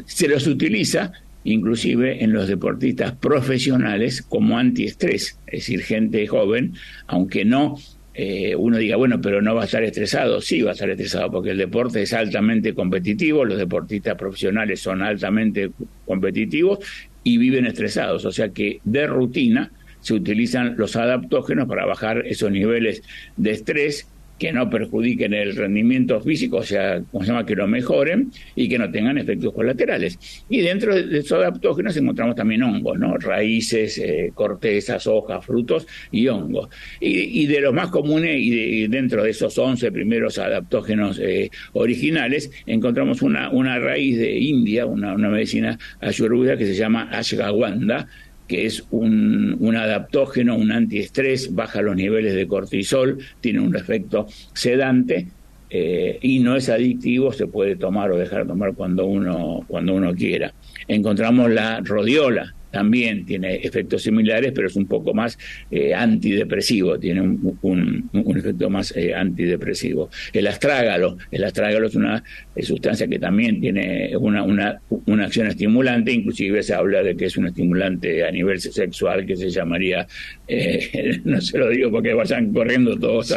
se 0.06 0.28
los 0.28 0.46
utiliza 0.46 1.12
inclusive 1.46 2.24
en 2.24 2.32
los 2.32 2.48
deportistas 2.48 3.12
profesionales 3.12 4.20
como 4.22 4.58
antiestrés, 4.58 5.38
es 5.46 5.60
decir, 5.60 5.82
gente 5.82 6.26
joven, 6.26 6.74
aunque 7.06 7.44
no 7.44 7.76
eh, 8.14 8.56
uno 8.56 8.78
diga, 8.78 8.96
bueno, 8.96 9.20
pero 9.20 9.42
no 9.42 9.54
va 9.54 9.62
a 9.62 9.64
estar 9.66 9.84
estresado, 9.84 10.40
sí 10.40 10.62
va 10.62 10.70
a 10.70 10.72
estar 10.72 10.90
estresado 10.90 11.30
porque 11.30 11.50
el 11.50 11.58
deporte 11.58 12.02
es 12.02 12.12
altamente 12.12 12.74
competitivo, 12.74 13.44
los 13.44 13.58
deportistas 13.58 14.16
profesionales 14.16 14.80
son 14.80 15.02
altamente 15.02 15.70
competitivos 16.04 16.78
y 17.22 17.38
viven 17.38 17.66
estresados, 17.66 18.24
o 18.24 18.32
sea 18.32 18.48
que 18.48 18.80
de 18.84 19.06
rutina 19.06 19.70
se 20.00 20.14
utilizan 20.14 20.76
los 20.76 20.96
adaptógenos 20.96 21.68
para 21.68 21.84
bajar 21.84 22.26
esos 22.26 22.50
niveles 22.50 23.02
de 23.36 23.50
estrés 23.50 24.08
que 24.38 24.52
no 24.52 24.68
perjudiquen 24.68 25.32
el 25.34 25.56
rendimiento 25.56 26.20
físico, 26.20 26.58
o 26.58 26.62
sea, 26.62 27.02
como 27.10 27.24
se 27.24 27.30
llama, 27.30 27.46
que 27.46 27.54
lo 27.54 27.66
mejoren 27.66 28.30
y 28.54 28.68
que 28.68 28.78
no 28.78 28.90
tengan 28.90 29.18
efectos 29.18 29.52
colaterales. 29.52 30.44
Y 30.48 30.60
dentro 30.60 30.94
de 30.94 31.18
esos 31.18 31.38
adaptógenos 31.38 31.96
encontramos 31.96 32.36
también 32.36 32.62
hongos, 32.62 32.98
¿no? 32.98 33.16
Raíces, 33.16 33.98
eh, 33.98 34.32
cortezas, 34.34 35.06
hojas, 35.06 35.44
frutos 35.44 35.86
y 36.10 36.28
hongos. 36.28 36.68
Y, 37.00 37.46
de 37.46 37.60
los 37.60 37.72
más 37.72 37.88
comunes, 37.88 38.36
y, 38.38 38.86
dentro 38.88 39.22
de 39.22 39.30
esos 39.30 39.56
11 39.56 39.92
primeros 39.92 40.38
adaptógenos 40.38 41.18
eh, 41.18 41.50
originales, 41.72 42.50
encontramos 42.66 43.22
una, 43.22 43.50
una 43.50 43.78
raíz 43.78 44.18
de 44.18 44.38
India, 44.38 44.86
una, 44.86 45.14
una 45.14 45.28
medicina 45.28 45.78
ayurveda 46.00 46.56
que 46.56 46.66
se 46.66 46.74
llama 46.74 47.08
ashwagandha, 47.10 48.06
que 48.46 48.66
es 48.66 48.84
un, 48.90 49.56
un, 49.60 49.76
adaptógeno, 49.76 50.56
un 50.56 50.72
antiestrés, 50.72 51.54
baja 51.54 51.82
los 51.82 51.96
niveles 51.96 52.34
de 52.34 52.46
cortisol, 52.46 53.18
tiene 53.40 53.60
un 53.60 53.74
efecto 53.76 54.26
sedante 54.52 55.28
eh, 55.68 56.18
y 56.22 56.38
no 56.38 56.56
es 56.56 56.68
adictivo, 56.68 57.32
se 57.32 57.46
puede 57.46 57.76
tomar 57.76 58.12
o 58.12 58.16
dejar 58.16 58.42
de 58.42 58.48
tomar 58.48 58.74
cuando 58.74 59.06
uno, 59.06 59.64
cuando 59.66 59.94
uno 59.94 60.14
quiera. 60.14 60.52
Encontramos 60.86 61.50
la 61.50 61.80
rodiola, 61.80 62.54
también 62.70 63.24
tiene 63.24 63.56
efectos 63.56 64.02
similares, 64.02 64.52
pero 64.54 64.68
es 64.68 64.76
un 64.76 64.86
poco 64.86 65.14
más 65.14 65.38
eh, 65.70 65.94
antidepresivo, 65.94 66.98
tiene 66.98 67.20
un, 67.22 68.10
efecto 68.36 68.68
más 68.68 68.94
eh, 68.96 69.14
antidepresivo. 69.14 70.10
El 70.32 70.46
astrágalo, 70.46 71.16
el 71.30 71.44
astrágalo 71.44 71.86
es 71.86 71.94
una 71.94 72.22
sustancia 72.60 73.06
que 73.06 73.18
también 73.18 73.60
tiene 73.60 74.16
una, 74.16 74.42
una, 74.42 74.80
una 75.06 75.24
acción 75.24 75.46
estimulante, 75.46 76.12
inclusive 76.12 76.62
se 76.62 76.74
habla 76.74 77.02
de 77.02 77.16
que 77.16 77.26
es 77.26 77.36
un 77.36 77.46
estimulante 77.46 78.26
a 78.26 78.30
nivel 78.30 78.60
sexual 78.60 79.24
que 79.26 79.36
se 79.36 79.50
llamaría, 79.50 80.06
eh, 80.48 81.20
no 81.24 81.40
se 81.40 81.58
lo 81.58 81.68
digo 81.68 81.90
porque 81.90 82.14
vayan 82.14 82.52
corriendo 82.52 82.98
todos 82.98 83.32
a, 83.32 83.36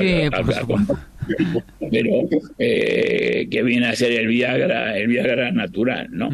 pero 1.92 2.28
que 2.58 3.64
viene 3.64 3.88
a 3.88 3.96
ser 3.96 4.12
el 4.14 4.28
Viagra, 4.28 4.98
el 4.98 5.08
Viagra 5.08 5.52
natural, 5.52 6.08
¿no? 6.12 6.30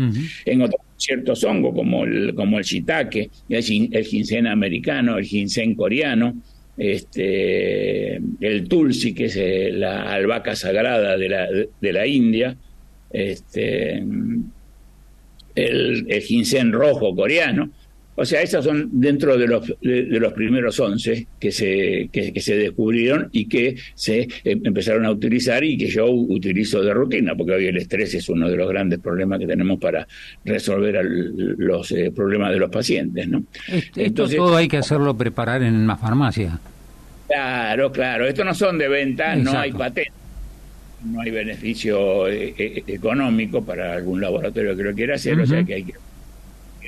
En 0.45 0.61
otros 0.61 0.84
ciertos 1.05 1.43
hongos 1.43 1.73
como 1.75 2.03
el, 2.03 2.33
como 2.33 2.57
el 2.57 2.63
shiitake, 2.63 3.29
el, 3.49 3.63
ginseng 4.05 4.47
americano, 4.47 5.17
el 5.17 5.25
ginseng 5.25 5.75
coreano, 5.75 6.35
este, 6.77 8.15
el 8.15 8.67
tulsi, 8.67 9.13
que 9.13 9.25
es 9.25 9.35
eh, 9.37 9.71
la 9.71 10.11
albahaca 10.11 10.55
sagrada 10.55 11.17
de 11.17 11.29
la, 11.29 11.47
de 11.79 11.93
la 11.93 12.07
India, 12.07 12.57
este, 13.11 14.03
el, 15.55 16.05
el 16.09 16.21
ginseng 16.21 16.71
rojo 16.71 17.15
coreano, 17.15 17.69
o 18.17 18.23
sea, 18.23 18.41
esas 18.41 18.63
son 18.63 18.89
dentro 18.93 19.37
de 19.37 19.47
los, 19.47 19.67
de, 19.81 20.19
los 20.19 20.31
primeros 20.33 20.79
11 20.79 21.27
que 21.37 21.51
se, 21.51 22.09
que, 22.11 22.39
se 22.39 22.55
descubrieron 22.55 23.29
y 23.33 23.47
que 23.47 23.75
se 23.93 24.21
eh, 24.21 24.27
empezaron 24.43 25.05
a 25.05 25.11
utilizar 25.11 25.63
y 25.63 25.77
que 25.77 25.87
yo 25.87 26.09
utilizo 26.09 26.81
de 26.81 26.93
rutina, 26.93 27.35
porque 27.35 27.53
hoy 27.53 27.67
el 27.67 27.77
estrés 27.77 28.13
es 28.13 28.29
uno 28.29 28.49
de 28.49 28.55
los 28.55 28.69
grandes 28.69 28.99
problemas 28.99 29.39
que 29.39 29.47
tenemos 29.47 29.79
para 29.79 30.07
resolver 30.45 31.03
los 31.03 31.91
eh, 31.91 32.11
problemas 32.15 32.51
de 32.51 32.59
los 32.59 32.71
pacientes. 32.71 33.27
¿no? 33.27 33.43
Entonces, 33.95 34.37
todo 34.37 34.55
hay 34.55 34.69
que 34.69 34.77
hacerlo 34.77 35.17
preparar 35.17 35.61
en 35.63 35.75
una 35.75 35.97
farmacia. 35.97 36.57
Claro, 37.27 37.91
claro. 37.91 38.27
Estos 38.27 38.45
no 38.45 38.53
son 38.53 38.77
de 38.77 38.87
venta, 38.87 39.35
no 39.35 39.57
hay 39.57 39.71
patente 39.71 40.11
no 41.03 41.21
hay 41.21 41.29
beneficio 41.29 42.27
eh, 42.27 42.83
económico 42.87 43.63
para 43.63 43.93
algún 43.93 44.19
laboratorio 44.19 44.75
que 44.75 44.83
lo 44.83 44.95
quiera 44.95 45.15
hacer, 45.15 45.39
o 45.39 45.45
sea 45.45 45.63
que 45.63 45.75
hay 45.75 45.83
que 45.83 45.93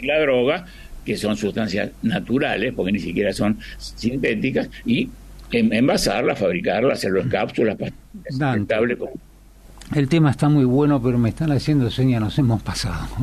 la 0.01 0.19
droga 0.19 0.65
que 1.07 1.15
son 1.15 1.37
sustancias 1.37 1.89
naturales, 2.03 2.73
porque 2.75 2.91
ni 2.91 2.99
siquiera 2.99 3.31
son 3.31 3.57
sintéticas, 3.77 4.69
y 4.85 5.09
envasarlas, 5.51 6.37
fabricarlas, 6.37 6.99
hacer 6.99 7.13
las 7.13 7.27
cápsulas, 7.27 7.77
El 9.95 10.09
tema 10.09 10.31
está 10.31 10.49
muy 10.49 10.65
bueno, 10.65 11.01
pero 11.01 11.17
me 11.17 11.29
están 11.29 11.49
haciendo 11.53 11.89
señas, 11.89 12.19
nos 12.21 12.37
hemos 12.37 12.61
pasado. 12.61 13.07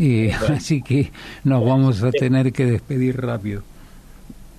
Eh, 0.00 0.30
así 0.50 0.80
que 0.80 1.10
nos 1.42 1.64
vamos 1.64 2.04
a 2.04 2.12
tener 2.12 2.52
que 2.52 2.64
despedir 2.66 3.20
rápido. 3.20 3.64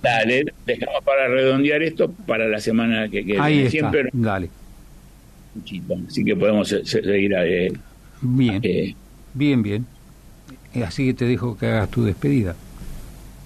Dale, 0.02 0.44
dejamos 0.66 1.02
para 1.02 1.28
redondear 1.28 1.80
esto 1.82 2.12
para 2.26 2.46
la 2.46 2.60
semana 2.60 3.08
que, 3.08 3.24
que 3.24 3.38
Ahí 3.40 3.54
viene. 3.54 3.68
está, 3.68 3.70
Siempre 3.90 4.10
dale. 4.12 4.50
Así 6.06 6.24
que 6.26 6.36
podemos 6.36 6.68
se- 6.68 6.84
se- 6.84 7.02
seguir. 7.02 7.32
eh, 7.38 7.72
Bien, 8.20 8.60
eh, 8.62 8.94
bien, 9.32 9.62
bien. 9.62 9.86
Eh, 10.74 10.84
Así 10.84 11.06
que 11.06 11.14
te 11.14 11.24
dejo 11.26 11.56
que 11.56 11.66
hagas 11.66 11.90
tu 11.90 12.04
despedida. 12.04 12.54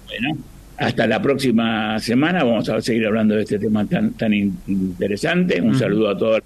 bueno, 0.09 0.37
hasta 0.77 1.07
la 1.07 1.21
próxima 1.23 1.99
semana. 2.01 2.45
Vamos 2.45 2.69
a 2.69 2.81
seguir 2.81 3.07
hablando 3.07 3.35
de 3.37 3.43
este 3.43 3.59
tema 3.59 3.85
tan, 3.87 4.11
tan 4.13 4.33
in- 4.35 4.57
interesante. 4.67 5.61
Un 5.61 5.79
saludo 5.79 6.11
a 6.11 6.19
todos. 6.19 6.41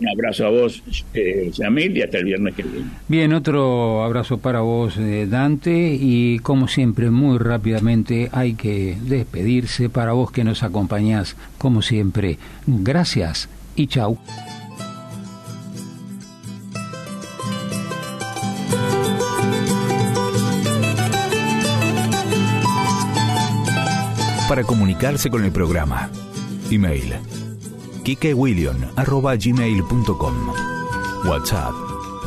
Un 0.00 0.08
abrazo 0.08 0.44
a 0.46 0.50
vos, 0.50 0.82
eh, 1.14 1.50
Yamil, 1.52 1.96
y 1.96 2.02
hasta 2.02 2.18
el 2.18 2.24
viernes 2.24 2.54
que 2.54 2.62
viene. 2.62 2.86
Bien, 3.08 3.32
otro 3.32 4.02
abrazo 4.04 4.36
para 4.38 4.60
vos, 4.60 4.98
eh, 4.98 5.26
Dante, 5.30 5.96
y 5.98 6.40
como 6.40 6.68
siempre, 6.68 7.10
muy 7.10 7.38
rápidamente 7.38 8.28
hay 8.32 8.52
que 8.52 8.98
despedirse 9.00 9.88
para 9.88 10.12
vos 10.12 10.30
que 10.30 10.44
nos 10.44 10.62
acompañás, 10.62 11.36
como 11.56 11.80
siempre. 11.80 12.36
Gracias 12.66 13.48
y 13.76 13.86
chau. 13.86 14.18
Para 24.58 24.66
comunicarse 24.66 25.30
con 25.30 25.44
el 25.44 25.52
programa. 25.52 26.10
Email. 26.68 27.14
kikewilliam.gmail.com 28.02 30.34
WhatsApp. 31.24 31.72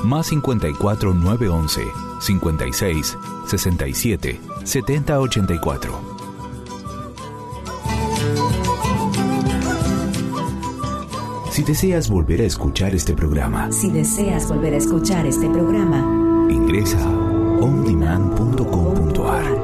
Más 0.05 0.27
54 0.27 1.13
911 1.13 1.81
56 2.21 3.17
67 3.47 4.39
70 4.63 5.19
84. 5.19 5.99
Si 11.51 11.63
deseas 11.63 12.09
volver 12.09 12.39
a 12.39 12.45
escuchar 12.45 12.95
este 12.95 13.13
programa, 13.13 13.69
Si 13.73 13.91
deseas 13.91 14.47
volver 14.47 14.75
a 14.75 14.77
escuchar 14.77 15.25
este 15.25 15.49
programa, 15.49 16.47
ingresa 16.49 17.05
ondemand.com.ar 17.59 19.60